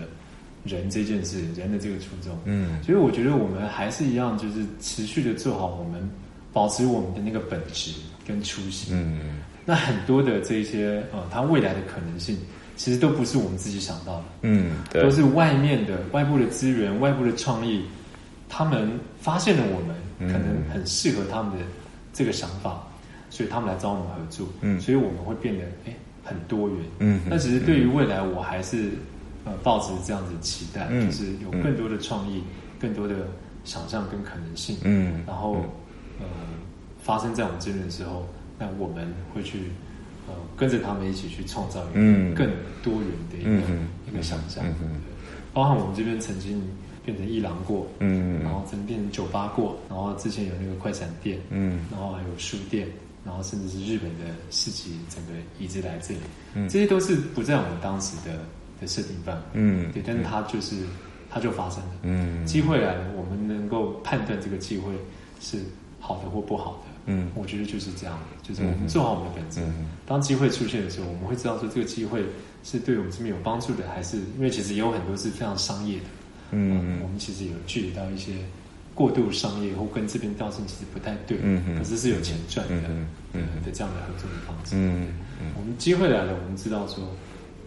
[0.65, 2.37] 人这件事，人的这个初衷。
[2.47, 6.11] 嗯，所以我觉得我们还是一样，就是持续的做好我们，
[6.51, 7.93] 保持我们的那个本质
[8.27, 8.89] 跟初心。
[8.97, 12.39] 嗯，那很多的这些呃，它未来的可能性，
[12.75, 14.25] 其实都不是我们自己想到的。
[14.43, 17.85] 嗯，都是外面的外部的资源、外部的创意，
[18.49, 19.95] 他们发现了我们
[20.33, 21.65] 可能很适合他们的
[22.15, 22.83] 这个想法，
[23.31, 24.47] 所以他们来找我们合作。
[24.61, 26.79] 嗯，所以我们会变得哎很多元。
[26.99, 28.91] 嗯，那其实对于未来，我还是
[29.45, 32.43] 呃抱持这样子期待，就是有更多的创意，
[32.81, 33.29] 更多的
[33.65, 34.77] 想象跟可能性。
[34.85, 35.65] 嗯，然后
[36.19, 36.27] 呃
[37.03, 38.27] 发生在我们这边的时候，
[38.59, 39.59] 那我们会去
[40.27, 42.51] 呃跟着他们一起去创造一个更
[42.83, 43.63] 多元的一个
[44.11, 44.65] 一个想象。
[44.83, 45.01] 嗯，
[45.53, 46.63] 包含我们这边曾经。
[47.05, 52.87] 变成一郎过，嗯，然后曾变成酒吧过，然后之前有那个快闪店，嗯，然后还有书店，
[53.29, 56.21] 然后甚至是日本的市集，整个移植来这里，
[56.55, 58.39] 嗯，这些都是不在我们当时的
[58.81, 60.77] 的设定范围，嗯，对，但是它就是
[61.29, 64.95] 它就发生了，嗯，机会来了，我们能够判断这个机会
[65.41, 65.59] 是
[66.01, 69.61] 好的或不好的，嗯，我觉得就是这样，就是我们做好我们的本职，
[70.07, 72.25] 当机会出现的时候，我们会知道说这个机会
[72.65, 76.05] 是对我们这边有帮助的，还是因为其实也有很多是非常商业的。
[76.53, 78.33] 嗯，我们其实有距离到一些
[78.99, 82.89] 过度商业或跟这边调性其实不太对，嗯可是是有钱赚的，
[83.33, 87.05] 嗯的这样的合作的方式，嗯嗯，我们机会来了，我们知道说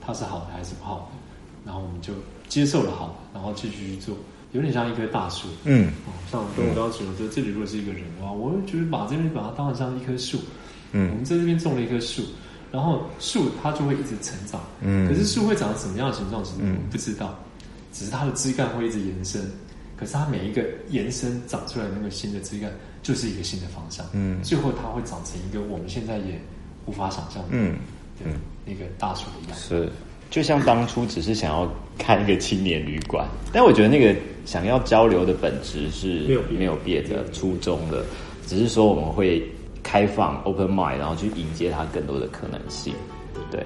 [0.02, 1.18] 它是好的还是不好的，
[1.66, 2.12] 然后我们就
[2.50, 4.18] 接受了好的，然后继续去做，
[4.52, 5.94] 有点像一棵大树，嗯，
[6.30, 10.38] 像跟我刚刚说的，这里如果是一个人的话，我就觉得把这边把它当成像一棵树，
[10.92, 12.24] 嗯，我们在这边种了一棵树，
[12.74, 17.40] 然后树它就会一直成长，嗯，可是树会长成什么样的形状，其实我们不知道。
[17.94, 19.42] 只是它的枝干会一直延伸，
[20.02, 22.72] 可是它每一个延伸长出来那个新的枝干，
[23.04, 24.04] 就是一个新的方向。
[24.14, 26.42] 嗯，最后它会长成一个我们现在也
[26.88, 27.76] 无法想象的，嗯，
[28.18, 28.34] 对，
[28.66, 29.56] 那个大树一样。
[29.56, 29.88] 是，
[30.32, 38.04] 就像当初只是想要看一个青年旅馆，但我觉得那个想要交流的本质是没有没有变的初衷的，
[38.48, 39.48] 只是说我们会
[39.84, 42.92] 开放 open mind，然后去迎接它更多的可能性，
[43.52, 43.64] 对。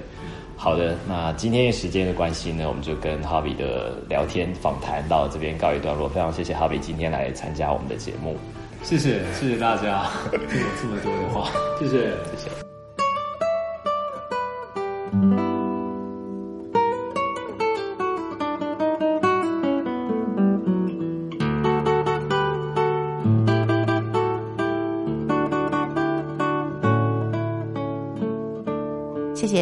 [0.58, 6.08] 好的，那今天时间的关系呢，我们就跟哈比的聊天访谈到这边告一段落。
[6.10, 8.38] 非常谢谢哈比今天来参加我们的节目，
[8.82, 12.55] 谢谢谢谢大家听我这么多的话，谢谢谢谢。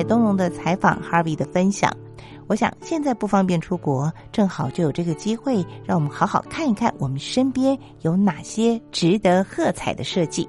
[0.04, 1.92] 东荣的采访，Harvey 的分享。
[2.48, 10.48] 我想现在不方便出国，正好就有这个机会，让我们好好看一看我们身边有哪些值得喝彩的设计。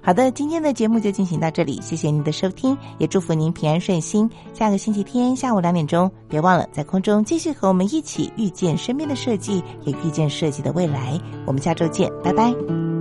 [0.00, 4.30] 好的，今天的节目就进行到这里，谢谢您的收听，也祝福您平安顺心。
[4.54, 11.20] 下个星期天下午两点钟，别忘了在空中继续和我们一起遇见身边的设计，也遇见设计的未来。
[11.44, 12.91] 我们下周见，拜拜。